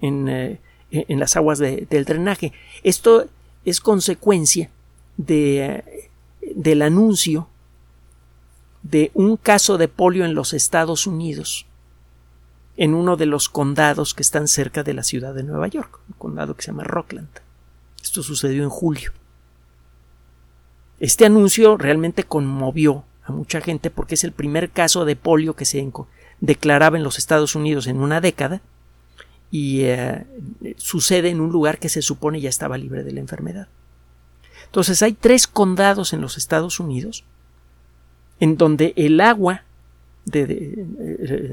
en, 0.00 0.28
eh, 0.28 0.58
las 1.08 1.36
aguas 1.36 1.58
del 1.58 2.04
drenaje. 2.04 2.52
Esto 2.82 3.28
es 3.64 3.80
consecuencia 3.80 4.70
de, 5.16 6.10
del 6.54 6.82
anuncio 6.82 7.48
de 8.82 9.10
un 9.14 9.36
caso 9.36 9.78
de 9.78 9.88
polio 9.88 10.24
en 10.24 10.34
los 10.34 10.52
Estados 10.52 11.06
Unidos 11.06 11.66
en 12.76 12.94
uno 12.94 13.18
de 13.18 13.26
los 13.26 13.50
condados 13.50 14.14
que 14.14 14.22
están 14.22 14.48
cerca 14.48 14.82
de 14.82 14.94
la 14.94 15.02
ciudad 15.02 15.34
de 15.34 15.42
Nueva 15.42 15.68
York, 15.68 16.00
un 16.08 16.14
condado 16.16 16.56
que 16.56 16.62
se 16.62 16.68
llama 16.68 16.84
Rockland. 16.84 17.28
Esto 18.02 18.22
sucedió 18.22 18.62
en 18.62 18.70
julio. 18.70 19.12
Este 20.98 21.26
anuncio 21.26 21.76
realmente 21.76 22.24
conmovió 22.24 23.04
a 23.24 23.32
mucha 23.32 23.60
gente 23.60 23.90
porque 23.90 24.14
es 24.14 24.24
el 24.24 24.32
primer 24.32 24.70
caso 24.70 25.04
de 25.04 25.14
polio 25.14 25.56
que 25.56 25.66
se 25.66 25.86
declaraba 26.40 26.96
en 26.96 27.04
los 27.04 27.18
Estados 27.18 27.54
Unidos 27.54 27.86
en 27.86 28.00
una 28.00 28.22
década 28.22 28.62
y 29.50 29.82
eh, 29.82 30.26
sucede 30.76 31.28
en 31.28 31.40
un 31.40 31.50
lugar 31.50 31.78
que 31.78 31.88
se 31.88 32.02
supone 32.02 32.40
ya 32.40 32.48
estaba 32.48 32.78
libre 32.78 33.04
de 33.04 33.12
la 33.12 33.20
enfermedad. 33.20 33.68
Entonces 34.64 35.02
hay 35.02 35.12
tres 35.12 35.46
condados 35.46 36.12
en 36.12 36.20
los 36.20 36.38
Estados 36.38 36.80
Unidos 36.80 37.24
en 38.40 38.56
donde 38.56 38.94
el 38.96 39.20
agua 39.20 39.62
de, 40.24 40.84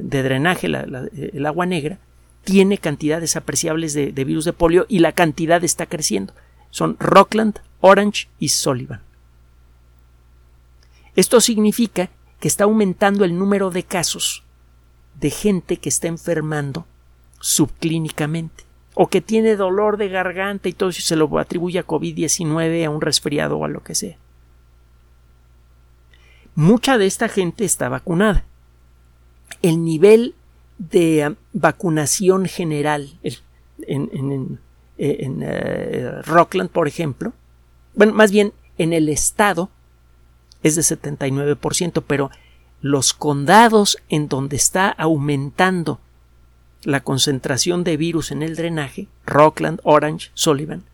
drenaje, 0.04 0.67
el 0.67 1.45
agua 1.45 1.65
negra, 1.65 2.00
tiene 2.43 2.78
cantidades 2.78 3.36
apreciables 3.36 3.93
de, 3.93 4.12
virus 4.12 4.45
de 4.45 4.54
polio 4.54 4.86
y 4.88 5.00
la 5.00 5.12
cantidad 5.12 5.63
está 5.63 5.86
creciendo. 5.86 6.34
Son 6.71 6.95
Rockland, 7.00 7.60
Orange 7.82 8.30
y 8.39 8.50
Sullivan. 8.50 9.02
Esto 11.15 11.41
significa 11.41 12.10
que 12.39 12.47
está 12.47 12.63
aumentando 12.63 13.26
el 13.26 13.38
número 13.38 13.69
de 13.71 13.84
casos 13.84 14.43
de 15.19 15.30
gente 15.30 15.78
que 15.78 15.89
está 15.89 16.08
enfermando 16.08 16.86
subclínicamente 17.39 18.63
o 18.93 19.08
que 19.08 19.21
tiene 19.21 19.56
dolor 19.56 19.97
de 19.97 20.10
garganta 20.10 20.69
y 20.69 20.73
todo 20.73 20.89
eso 20.89 21.02
se 21.02 21.15
lo 21.15 21.38
atribuye 21.39 21.80
a 21.80 21.86
COVID-19, 21.86 22.86
a 22.86 22.89
un 22.89 23.02
resfriado 23.02 23.58
o 23.58 23.65
a 23.65 23.67
lo 23.67 23.84
que 23.84 23.95
sea. 23.95 24.17
Mucha 26.58 26.98
de 26.98 27.06
esta 27.06 27.30
gente 27.30 27.65
está 27.65 27.88
vacunada. 27.88 28.43
El 29.62 29.86
nivel 29.86 30.34
de 30.80 31.28
um, 31.28 31.36
vacunación 31.54 32.48
general 32.48 33.20
en, 33.84 34.60
eh, 34.98 36.12
Rockland, 36.24 36.72
por 36.72 36.88
ejemplo, 36.88 37.34
bueno, 37.93 38.13
más 38.13 38.32
bien 38.32 38.54
en 38.80 38.93
el 38.93 39.08
estado 39.08 39.70
es 40.63 40.76
de 40.76 40.82
79%, 40.82 42.04
pero 42.08 42.32
los 42.82 43.13
condados 43.13 44.00
en 44.10 44.28
donde 44.28 44.56
está 44.56 44.89
aumentando 44.89 46.00
la 46.82 47.02
concentración 47.02 47.84
de 47.84 47.98
virus 47.98 48.32
en 48.32 48.41
el 48.41 48.56
drenaje, 48.56 49.08
Rockland, 49.28 49.80
Orange, 49.84 50.32
Sullivan, 50.34 50.86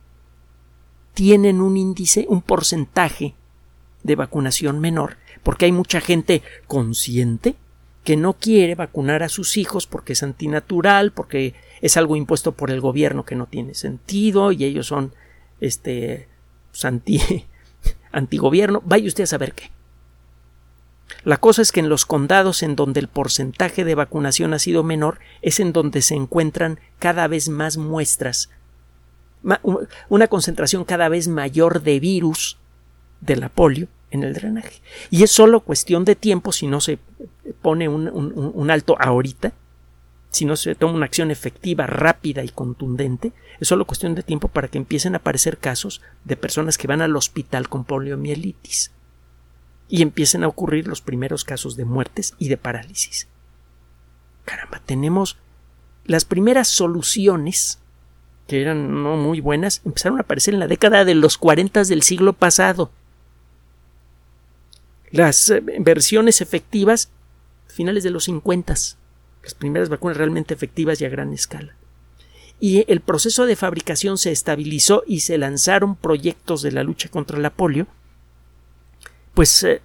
tienen 1.14 1.62
un 1.62 1.78
índice, 1.78 2.26
un 2.28 2.42
porcentaje 2.42 3.34
de 4.04 4.16
vacunación 4.18 4.82
menor, 4.82 5.23
porque 5.44 5.66
hay 5.66 5.72
mucha 5.72 6.02
gente 6.02 6.42
consciente 6.68 7.56
que 8.04 8.18
no 8.18 8.34
quiere 8.34 8.76
vacunar 8.76 9.24
a 9.24 9.30
sus 9.30 9.58
hijos 9.58 9.88
porque 9.88 10.14
es 10.14 10.24
antinatural, 10.24 11.12
porque 11.12 11.54
es 11.82 11.96
algo 11.98 12.16
impuesto 12.16 12.54
por 12.54 12.72
el 12.72 12.82
gobierno 12.82 13.26
que 13.26 13.36
no 13.36 13.46
tiene 13.46 13.74
sentido 13.74 14.52
y 14.52 14.66
ellos 14.66 14.88
son 14.88 15.14
este 15.62 16.28
pues, 16.72 16.86
anti 16.86 17.22
antigobierno, 18.12 18.82
vaya 18.86 19.08
usted 19.08 19.24
a 19.24 19.28
saber 19.28 19.54
qué. 19.54 19.72
La 21.24 21.38
cosa 21.38 21.62
es 21.62 21.72
que 21.72 21.80
en 21.80 21.90
los 21.90 22.06
condados 22.06 22.64
en 22.64 22.76
donde 22.76 23.00
el 23.00 23.08
porcentaje 23.08 23.86
de 23.86 23.96
vacunación 23.96 24.54
ha 24.54 24.60
sido 24.60 24.84
menor 24.84 25.20
es 25.42 25.60
en 25.60 25.72
donde 25.72 26.02
se 26.02 26.16
encuentran 26.16 26.80
cada 27.00 27.28
vez 27.28 27.50
más 27.50 27.78
muestras, 27.78 28.50
una 30.10 30.28
concentración 30.28 30.86
cada 30.86 31.10
vez 31.10 31.28
mayor 31.28 31.82
de 31.82 32.00
virus 32.00 32.58
de 33.22 33.36
la 33.36 33.50
polio 33.50 33.88
en 34.14 34.24
el 34.24 34.34
drenaje. 34.34 34.82
Y 35.10 35.24
es 35.24 35.32
solo 35.32 35.62
cuestión 35.62 36.06
de 36.06 36.16
tiempo 36.16 36.52
si 36.52 36.68
no 36.68 36.80
se 36.80 37.00
pone 37.62 37.90
un, 37.90 38.72
alto 38.72 38.96
ahorita, 39.00 39.54
si 40.30 40.46
no 40.46 40.56
se 40.56 40.76
toma 40.76 40.94
una 40.94 41.06
acción 41.06 41.32
efectiva, 41.32 41.88
rápida 41.88 42.44
y 42.44 42.50
contundente, 42.50 43.34
es 43.60 43.68
solo 43.68 43.86
cuestión 43.86 44.16
de 44.16 44.24
tiempo 44.24 44.48
para 44.48 44.68
que 44.68 44.78
empiecen 44.78 45.16
a 45.16 45.18
aparecer 45.18 45.58
casos 45.58 46.02
de 46.24 46.38
personas 46.38 46.78
que 46.78 46.88
van 46.88 47.02
al 47.02 47.16
hospital 47.16 47.70
con 47.70 47.86
poliomielitis 47.86 48.92
y 49.90 50.02
empiecen 50.02 50.44
a 50.44 50.48
ocurrir 50.48 50.88
los 50.88 51.02
primeros 51.02 51.44
casos 51.44 51.76
de 51.76 51.86
muertes 51.86 52.36
y 52.38 52.50
de 52.50 52.58
parálisis. 52.58 53.28
Caramba, 54.46 54.82
tenemos 54.86 55.38
las 56.06 56.26
primeras 56.26 56.68
soluciones 56.68 57.80
que 58.48 58.62
eran 58.62 59.04
no 59.04 59.16
muy 59.16 59.40
buenas, 59.40 59.82
empezaron 59.86 60.20
a 60.20 60.22
aparecer 60.22 60.54
en 60.54 60.60
la 60.60 60.68
década 60.68 61.06
de 61.06 61.16
los 61.16 61.38
40 61.38 61.86
del 61.86 62.04
siglo 62.04 62.34
pasado 62.34 62.92
las 65.14 65.52
eh, 65.52 65.64
versiones 65.80 66.42
efectivas 66.42 67.10
finales 67.68 68.04
de 68.04 68.10
los 68.10 68.26
50, 68.26 68.74
las 68.74 69.54
primeras 69.58 69.88
vacunas 69.88 70.18
realmente 70.18 70.54
efectivas 70.54 71.00
y 71.00 71.06
a 71.06 71.10
gran 71.10 71.32
escala. 71.34 71.76
Y 72.60 72.84
el 72.92 73.00
proceso 73.00 73.46
de 73.46 73.56
fabricación 73.56 74.18
se 74.18 74.32
estabilizó 74.32 75.04
y 75.08 75.22
se 75.22 75.38
lanzaron 75.38 75.96
proyectos 75.96 76.62
de 76.62 76.72
la 76.72 76.84
lucha 76.84 77.10
contra 77.10 77.38
la 77.38 77.52
polio, 77.52 77.88
pues 79.36 79.64
eh, 79.64 79.82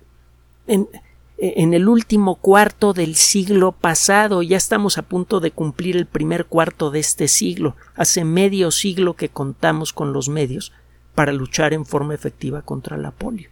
en, 0.66 0.88
en 1.36 1.74
el 1.74 1.88
último 1.88 2.36
cuarto 2.36 2.94
del 2.94 3.14
siglo 3.14 3.72
pasado, 3.72 4.42
ya 4.42 4.56
estamos 4.56 4.96
a 4.96 5.02
punto 5.02 5.40
de 5.40 5.50
cumplir 5.50 5.96
el 5.96 6.06
primer 6.06 6.46
cuarto 6.46 6.90
de 6.90 7.00
este 7.00 7.28
siglo, 7.28 7.76
hace 7.96 8.24
medio 8.24 8.70
siglo 8.70 9.14
que 9.14 9.28
contamos 9.28 9.92
con 9.92 10.14
los 10.14 10.30
medios 10.30 10.72
para 11.14 11.32
luchar 11.32 11.74
en 11.74 11.84
forma 11.84 12.14
efectiva 12.14 12.62
contra 12.62 12.96
la 12.96 13.10
polio. 13.10 13.50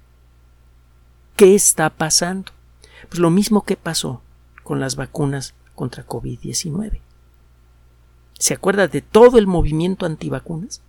¿Qué 1.37 1.55
está 1.55 1.90
pasando? 1.90 2.53
Pues 3.11 3.20
lo 3.20 3.31
mismo 3.31 3.62
que 3.62 3.77
pasó 3.77 4.22
con 4.62 4.81
las 4.81 4.96
vacunas 4.96 5.55
contra 5.75 6.07
COVID-19. 6.07 7.01
¿Se 8.38 8.55
acuerda 8.55 8.88
de 8.88 9.03
todo 9.03 9.38
el 9.38 9.46
movimiento 9.46 10.07
antivacunas? 10.07 10.81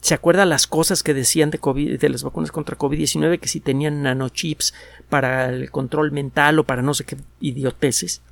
¿Se 0.00 0.14
acuerda 0.14 0.44
las 0.44 0.66
cosas 0.66 1.04
que 1.04 1.14
decían 1.14 1.50
de, 1.50 1.98
de 1.98 2.08
las 2.08 2.24
vacunas 2.24 2.50
contra 2.50 2.76
COVID-19 2.76 3.38
que 3.38 3.48
si 3.48 3.60
tenían 3.60 4.02
nanochips 4.02 4.74
para 5.08 5.48
el 5.50 5.70
control 5.70 6.10
mental 6.10 6.58
o 6.58 6.64
para 6.64 6.82
no 6.82 6.92
sé 6.92 7.04
qué 7.04 7.16
idioteces? 7.40 8.22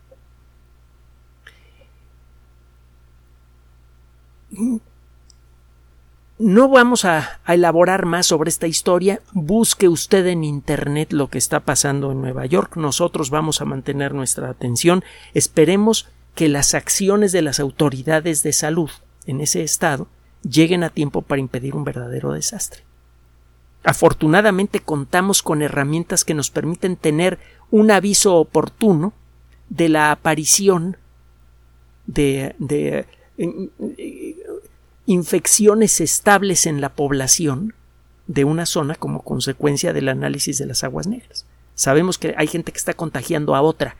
No 6.41 6.71
vamos 6.71 7.05
a, 7.05 7.39
elaborar 7.47 8.07
más 8.07 8.25
sobre 8.25 8.49
esta 8.49 8.67
historia. 8.67 9.21
Busque 9.35 9.89
usted 9.89 10.27
en 10.27 10.43
Internet 10.43 11.13
lo 11.13 11.29
que 11.29 11.37
está 11.37 11.61
pasando 11.61 12.13
en 12.13 12.23
Nueva 12.23 12.47
York. 12.47 12.79
Nosotros 12.79 13.29
vamos 13.29 13.61
a 13.61 13.67
mantener 13.67 14.15
nuestra 14.15 14.49
atención. 14.49 15.05
Esperemos 15.35 16.09
que 16.35 16.49
las 16.49 16.73
acciones 16.73 17.33
de 17.33 17.43
las 17.43 17.61
autoridades 17.61 18.43
de 18.43 18.55
salud 18.55 18.89
en 19.27 19.43
ese 19.43 19.63
estado 19.63 20.09
lleguen 20.43 20.83
a 20.83 20.89
tiempo 20.89 21.21
para 21.21 21.43
impedir 21.43 21.77
un 21.77 21.85
verdadero 21.85 22.33
desastre. 22.33 22.85
Afortunadamente 23.85 24.81
contamos 24.81 25.43
con 25.43 25.61
herramientas 25.61 26.25
que 26.25 26.33
nos 26.33 26.51
permiten 26.51 26.97
tener 26.97 27.39
un 27.71 27.91
aviso 27.91 28.37
oportuno 28.37 29.13
de 29.69 29.91
la 29.91 30.11
aparición 30.11 30.97
de, 32.07 32.55
de 32.59 33.05
infecciones 35.11 36.01
estables 36.01 36.67
en 36.67 36.81
la 36.81 36.91
población 36.91 37.75
de 38.29 38.45
una 38.45 38.65
zona 38.65 38.95
como 38.95 39.23
consecuencia 39.23 39.93
del 39.93 40.09
análisis 40.09 40.57
de 40.59 40.67
las 40.67 40.85
aguas 40.85 41.09
negras. 41.09 41.47
Sabemos 41.75 42.17
que 42.17 42.33
hay 42.39 42.47
gente 42.47 42.71
que 42.71 42.79
está 42.79 42.95
contagiando 42.95 43.57
a 43.57 43.61
otra 43.61 43.97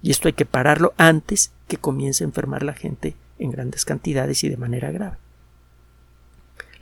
y 0.00 0.12
esto 0.12 0.28
hay 0.28 0.34
que 0.34 0.46
pararlo 0.46 0.94
antes 0.96 1.50
que 1.66 1.76
comience 1.76 2.22
a 2.22 2.28
enfermar 2.28 2.62
la 2.62 2.74
gente 2.74 3.16
en 3.40 3.50
grandes 3.50 3.84
cantidades 3.84 4.44
y 4.44 4.48
de 4.48 4.56
manera 4.56 4.92
grave. 4.92 5.16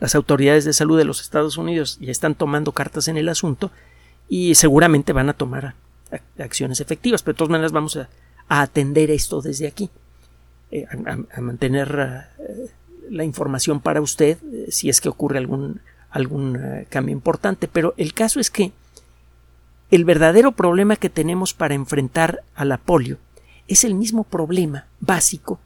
Las 0.00 0.14
autoridades 0.14 0.66
de 0.66 0.74
salud 0.74 0.98
de 0.98 1.06
los 1.06 1.22
Estados 1.22 1.56
Unidos 1.56 1.96
ya 1.98 2.12
están 2.12 2.34
tomando 2.34 2.72
cartas 2.72 3.08
en 3.08 3.16
el 3.16 3.30
asunto 3.30 3.70
y 4.28 4.54
seguramente 4.54 5.14
van 5.14 5.30
a 5.30 5.34
tomar 5.34 5.76
acciones 6.38 6.82
efectivas, 6.82 7.22
pero 7.22 7.32
de 7.32 7.38
todas 7.38 7.50
maneras 7.50 7.72
vamos 7.72 7.96
a, 7.96 8.10
atender 8.48 9.10
esto 9.10 9.40
desde 9.40 9.66
aquí, 9.66 9.88
eh, 10.70 10.84
a, 11.34 11.40
mantener 11.40 12.28
eh, 12.38 12.70
la 13.10 13.24
información 13.24 13.80
para 13.80 14.00
usted 14.00 14.38
eh, 14.42 14.66
si 14.70 14.88
es 14.88 15.00
que 15.00 15.08
ocurre 15.08 15.38
algún, 15.38 15.80
algún 16.10 16.86
cambio 16.88 17.12
importante. 17.12 17.68
Pero 17.68 17.94
el 17.96 18.14
caso 18.14 18.40
es 18.40 18.50
que 18.50 18.72
el 19.90 20.04
verdadero 20.04 20.52
problema 20.52 20.96
que 20.96 21.10
tenemos 21.10 21.54
para 21.54 21.74
enfrentar 21.74 22.42
a 22.54 22.64
la 22.64 22.78
polio 22.78 23.18
es 23.68 23.84
el 23.84 23.94
mismo 23.94 24.24
problema 24.24 24.86
básico 25.00 25.60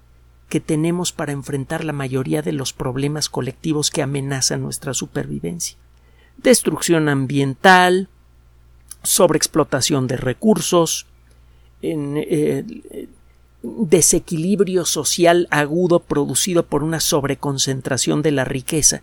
que 0.49 0.61
tenemos 0.61 1.13
para 1.13 1.33
enfrentar 1.33 1.85
la 1.85 1.93
mayoría 1.93 2.43
de 2.43 2.53
los 2.53 2.73
problemas 2.73 3.29
colectivos 3.29 3.91
que 3.91 4.03
amenazan 4.03 4.63
nuestra 4.63 4.93
supervivencia. 4.95 5.79
Destrucción 6.37 7.09
ambiental, 7.09 8.09
sobreexplotación 9.03 10.07
de 10.07 10.17
recursos, 10.17 11.07
en, 11.83 12.17
eh, 12.17 13.09
desequilibrio 13.63 14.85
social 14.85 15.47
agudo 15.51 16.01
producido 16.01 16.65
por 16.67 16.83
una 16.83 17.01
sobreconcentración 17.01 18.23
de 18.23 18.31
la 18.31 18.45
riqueza 18.45 19.03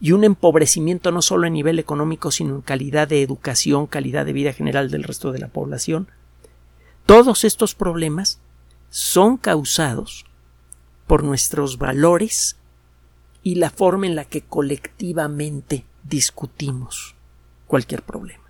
y 0.00 0.12
un 0.12 0.24
empobrecimiento 0.24 1.10
no 1.10 1.22
solo 1.22 1.46
a 1.46 1.50
nivel 1.50 1.78
económico 1.78 2.30
sino 2.30 2.54
en 2.54 2.60
calidad 2.60 3.08
de 3.08 3.22
educación, 3.22 3.86
calidad 3.86 4.24
de 4.24 4.32
vida 4.32 4.52
general 4.52 4.90
del 4.90 5.02
resto 5.02 5.32
de 5.32 5.40
la 5.40 5.48
población. 5.48 6.08
Todos 7.06 7.44
estos 7.44 7.74
problemas 7.74 8.40
son 8.90 9.36
causados 9.36 10.24
por 11.06 11.24
nuestros 11.24 11.78
valores 11.78 12.56
y 13.42 13.56
la 13.56 13.70
forma 13.70 14.06
en 14.06 14.14
la 14.14 14.24
que 14.24 14.42
colectivamente 14.42 15.84
discutimos 16.04 17.16
cualquier 17.66 18.02
problema. 18.02 18.47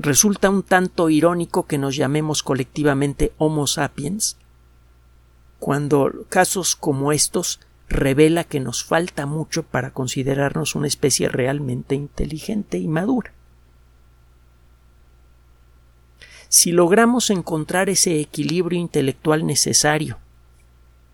Resulta 0.00 0.48
un 0.48 0.62
tanto 0.62 1.10
irónico 1.10 1.66
que 1.66 1.76
nos 1.76 1.96
llamemos 1.96 2.44
colectivamente 2.44 3.32
Homo 3.36 3.66
sapiens 3.66 4.36
cuando 5.58 6.24
casos 6.28 6.76
como 6.76 7.10
estos 7.10 7.58
revela 7.88 8.44
que 8.44 8.60
nos 8.60 8.84
falta 8.84 9.26
mucho 9.26 9.64
para 9.64 9.90
considerarnos 9.90 10.76
una 10.76 10.86
especie 10.86 11.28
realmente 11.28 11.96
inteligente 11.96 12.78
y 12.78 12.86
madura. 12.86 13.32
Si 16.48 16.70
logramos 16.70 17.30
encontrar 17.30 17.90
ese 17.90 18.20
equilibrio 18.20 18.78
intelectual 18.78 19.44
necesario 19.46 20.18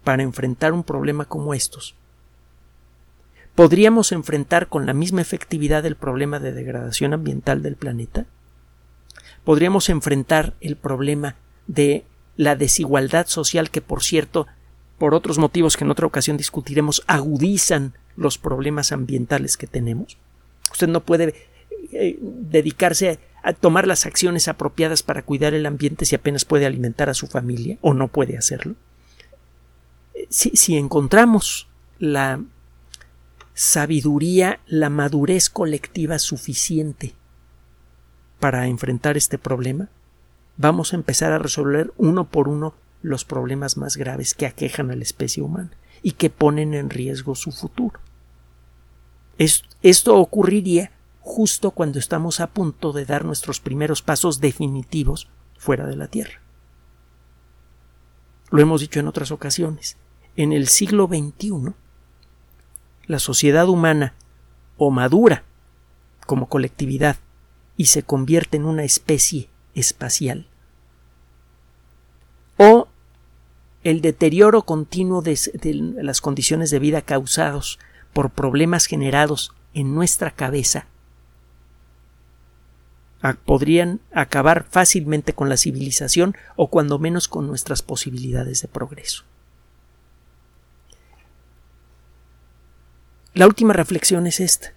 para 0.05 0.23
enfrentar 0.23 0.75
un 0.75 0.85
problema 0.85 1.25
como 1.25 1.55
estos. 1.55 1.95
¿Podríamos 3.55 4.13
enfrentar 4.13 4.69
con 4.69 4.85
la 4.85 4.93
misma 4.93 5.23
efectividad 5.23 5.87
el 5.87 5.97
problema 5.97 6.39
de 6.39 6.53
degradación 6.53 7.15
ambiental 7.15 7.63
del 7.63 7.77
planeta? 7.77 8.27
¿Podríamos 9.45 9.89
enfrentar 9.89 10.55
el 10.61 10.77
problema 10.77 11.37
de 11.67 12.05
la 12.37 12.57
desigualdad 12.57 13.27
social 13.27 13.71
que, 13.71 13.81
por 13.81 14.03
cierto, 14.03 14.47
por 14.99 15.15
otros 15.15 15.39
motivos 15.39 15.77
que 15.77 15.85
en 15.85 15.91
otra 15.91 16.07
ocasión 16.07 16.37
discutiremos, 16.37 17.03
agudizan 17.07 17.95
los 18.17 18.39
problemas 18.39 18.93
ambientales 18.93 19.57
que 19.57 19.67
tenemos? 19.67 20.17
Usted 20.73 20.89
no 20.89 21.05
puede 21.05 21.35
eh, 21.93 22.19
dedicarse 22.21 23.19
a 23.43 23.53
tomar 23.53 23.87
las 23.87 24.07
acciones 24.07 24.49
apropiadas 24.49 25.03
para 25.03 25.23
cuidar 25.23 25.53
el 25.55 25.67
ambiente 25.67 26.07
si 26.07 26.15
apenas 26.15 26.45
puede 26.45 26.67
alimentar 26.67 27.11
a 27.11 27.15
su 27.15 27.27
familia 27.27 27.77
o 27.83 27.93
no 27.93 28.09
puede 28.09 28.39
hacerlo 28.39 28.75
si, 30.29 30.77
encontramos 30.77 31.69
la 31.99 32.43
sabiduría, 33.55 34.61
la 34.67 34.91
madurez 34.91 35.49
colectiva 35.49 36.19
suficiente 36.19 37.15
para 38.45 38.67
enfrentar 38.67 39.17
este 39.17 39.39
problema, 39.39 39.89
vamos 40.59 40.93
a 40.93 40.97
empezar 40.97 41.33
a 41.33 41.39
resolver 41.39 41.95
uno 41.97 42.29
por 42.29 42.47
uno 42.47 42.75
los 43.01 43.25
problemas 43.25 43.79
más 43.79 43.97
graves 43.97 44.35
que 44.35 44.45
aquejan 44.45 44.91
a 44.91 44.97
la 44.97 45.03
especie 45.03 45.43
humana 45.43 45.71
y 46.03 46.13
que 46.13 46.29
ponen 46.29 46.75
en 46.75 46.91
riesgo 46.91 47.37
su 47.37 47.53
futuro. 47.53 48.01
Esto 49.39 50.19
ocurriría 50.19 50.93
justo 51.23 51.71
cuando 51.71 51.99
estamos 51.99 52.41
a 52.41 52.49
punto 52.49 52.93
de 52.93 53.07
dar 53.07 53.25
nuestros 53.25 53.61
primeros 53.61 54.03
pasos 54.03 54.41
definitivos 54.41 55.31
fuera 55.57 55.87
de 55.87 55.97
la 55.97 56.09
Tierra. 56.09 56.43
Lo 58.51 58.61
hemos 58.61 58.83
dicho 58.83 59.01
en 59.01 59.09
otras 59.09 59.31
ocasiones 59.31 59.97
en 60.37 60.53
el 60.53 60.69
siglo 60.69 61.07
XXI, 61.07 61.73
la 63.07 63.21
sociedad 63.21 63.71
humana 63.71 64.13
o 64.77 64.91
madura 64.91 65.45
como 66.27 66.51
colectividad 66.51 67.17
y 67.77 67.87
se 67.87 68.03
convierte 68.03 68.57
en 68.57 68.65
una 68.65 68.85
especie 68.85 69.49
espacial, 69.75 70.47
o 72.57 72.89
el 73.83 74.01
deterioro 74.01 74.63
continuo 74.63 75.23
de, 75.23 75.39
las 75.97 76.21
condiciones 76.21 76.71
de 76.71 76.79
vida 76.79 77.03
causados 77.03 77.79
por 78.13 78.31
problemas 78.31 78.87
generados 78.87 79.53
en 79.75 79.95
nuestra 79.95 80.31
cabeza 80.31 80.87
podrían 83.33 84.01
acabar 84.13 84.67
fácilmente 84.69 85.33
con 85.33 85.49
la 85.49 85.57
civilización 85.57 86.37
o 86.57 86.69
cuando 86.69 86.99
menos 86.99 87.27
con 87.27 87.47
nuestras 87.47 87.81
posibilidades 87.81 88.61
de 88.61 88.69
progreso. 88.69 89.25
La 93.33 93.47
última 93.47 93.73
reflexión 93.73 94.27
es 94.27 94.41
esta. 94.41 94.74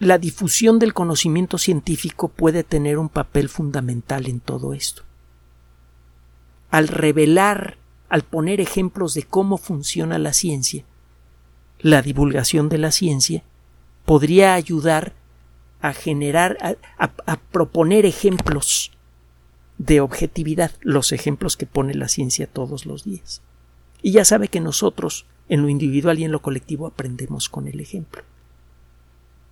La 0.00 0.18
difusión 0.18 0.78
del 0.78 0.94
conocimiento 0.94 1.58
científico 1.58 2.28
puede 2.28 2.62
tener 2.62 2.98
un 2.98 3.08
papel 3.08 3.48
fundamental 3.48 4.28
en 4.28 4.38
todo 4.38 4.72
esto. 4.72 5.02
Al 6.70 6.86
revelar, 6.86 7.78
al 8.08 8.22
poner 8.22 8.60
ejemplos 8.60 9.14
de 9.14 9.24
cómo 9.24 9.58
funciona 9.58 10.18
la 10.18 10.32
ciencia, 10.32 10.84
la 11.80 12.00
divulgación 12.00 12.68
de 12.68 12.78
la 12.78 12.92
ciencia 12.92 13.42
podría 14.04 14.54
ayudar 14.54 15.14
a 15.80 15.92
generar, 15.92 16.58
a, 16.96 17.36
proponer 17.36 18.06
ejemplos 18.06 18.92
de 19.78 20.00
objetividad, 20.00 20.72
los 20.80 21.10
ejemplos 21.10 21.56
que 21.56 21.66
pone 21.66 21.94
la 21.94 22.08
ciencia 22.08 22.46
todos 22.46 22.86
los 22.86 23.02
días. 23.02 23.42
Y 24.00 24.12
ya 24.12 24.24
sabe 24.24 24.46
que 24.46 24.60
nosotros 24.60 25.26
en 25.48 25.62
lo 25.62 25.68
individual 25.68 26.20
y 26.20 26.24
en 26.24 26.32
lo 26.32 26.40
colectivo 26.40 26.86
aprendemos 26.86 27.48
con 27.48 27.66
el 27.66 27.80
ejemplo. 27.80 28.22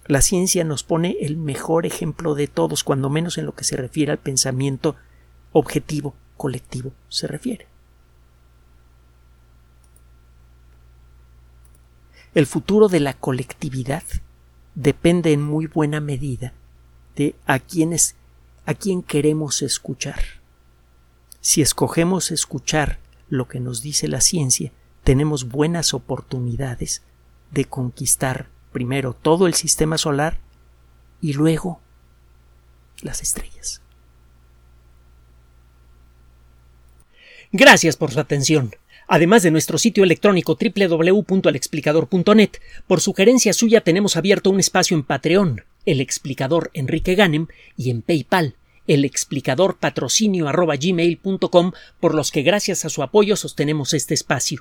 La 0.07 0.23
ciencia 0.23 0.63
nos 0.65 0.85
pone 0.85 1.17
el 1.21 1.37
mejor 1.37 1.85
ejemplo 1.85 2.35
de 2.35 2.47
todos, 2.47 2.85
cuando 2.85 3.11
menos 3.11 3.39
en 3.39 3.47
lo 3.47 3.55
que 3.55 3.65
se 3.65 3.77
refiere 3.77 4.13
al 4.13 4.19
pensamiento 4.19 4.97
objetivo 5.53 6.15
colectivo 6.37 6.93
se 7.09 7.27
refiere. 7.27 7.67
El 12.35 12.47
futuro 12.47 12.89
de 12.89 13.01
la 13.01 13.15
colectividad 13.15 14.03
depende 14.75 15.33
en 15.33 15.43
muy 15.43 15.67
buena 15.67 16.01
medida 16.01 16.53
de 17.17 17.35
a 17.47 17.59
quienes 17.59 18.15
a 18.67 18.75
quién 18.75 19.03
queremos 19.03 19.63
escuchar. 19.63 20.21
Si 21.41 21.63
escogemos 21.63 22.31
escuchar 22.31 22.99
lo 23.29 23.49
que 23.49 23.61
nos 23.61 23.81
dice 23.81 24.09
la 24.09 24.21
ciencia, 24.21 24.73
tenemos 25.05 25.49
buenas 25.49 25.95
oportunidades 25.95 27.03
de 27.53 27.65
conquistar 27.65 28.49
primero 28.77 29.15
todo 29.15 29.47
el 29.47 29.55
sistema 29.55 29.97
solar 29.97 30.37
y 31.23 31.33
luego 31.33 31.81
las 33.01 33.23
estrellas. 33.23 33.81
Gracias 37.53 37.97
por 37.97 38.13
su 38.13 38.21
atención. 38.21 38.77
Además 39.09 39.43
de 39.43 39.51
nuestro 39.51 39.79
sitio 39.79 40.05
electrónico 40.05 40.59
www.alexplicador.net, 40.61 42.51
por 42.87 43.01
sugerencia 43.01 43.55
suya 43.55 43.81
tenemos 43.81 44.15
abierto 44.19 44.51
un 44.51 44.61
espacio 44.61 44.95
en 44.95 45.05
Patreon, 45.05 45.65
el 45.87 46.03
explicador 46.03 46.71
Enrique 46.75 47.15
Ganem, 47.15 47.47
y 47.79 47.89
en 47.89 48.03
PayPal, 48.03 48.57
el 48.87 49.07
explicador 49.07 49.79
patrocinio 49.79 50.53
por 51.99 52.15
los 52.15 52.31
que 52.31 52.43
gracias 52.43 52.85
a 52.85 52.91
su 52.91 53.03
apoyo 53.03 53.37
sostenemos 53.37 53.95
este 53.95 54.13
espacio. 54.13 54.61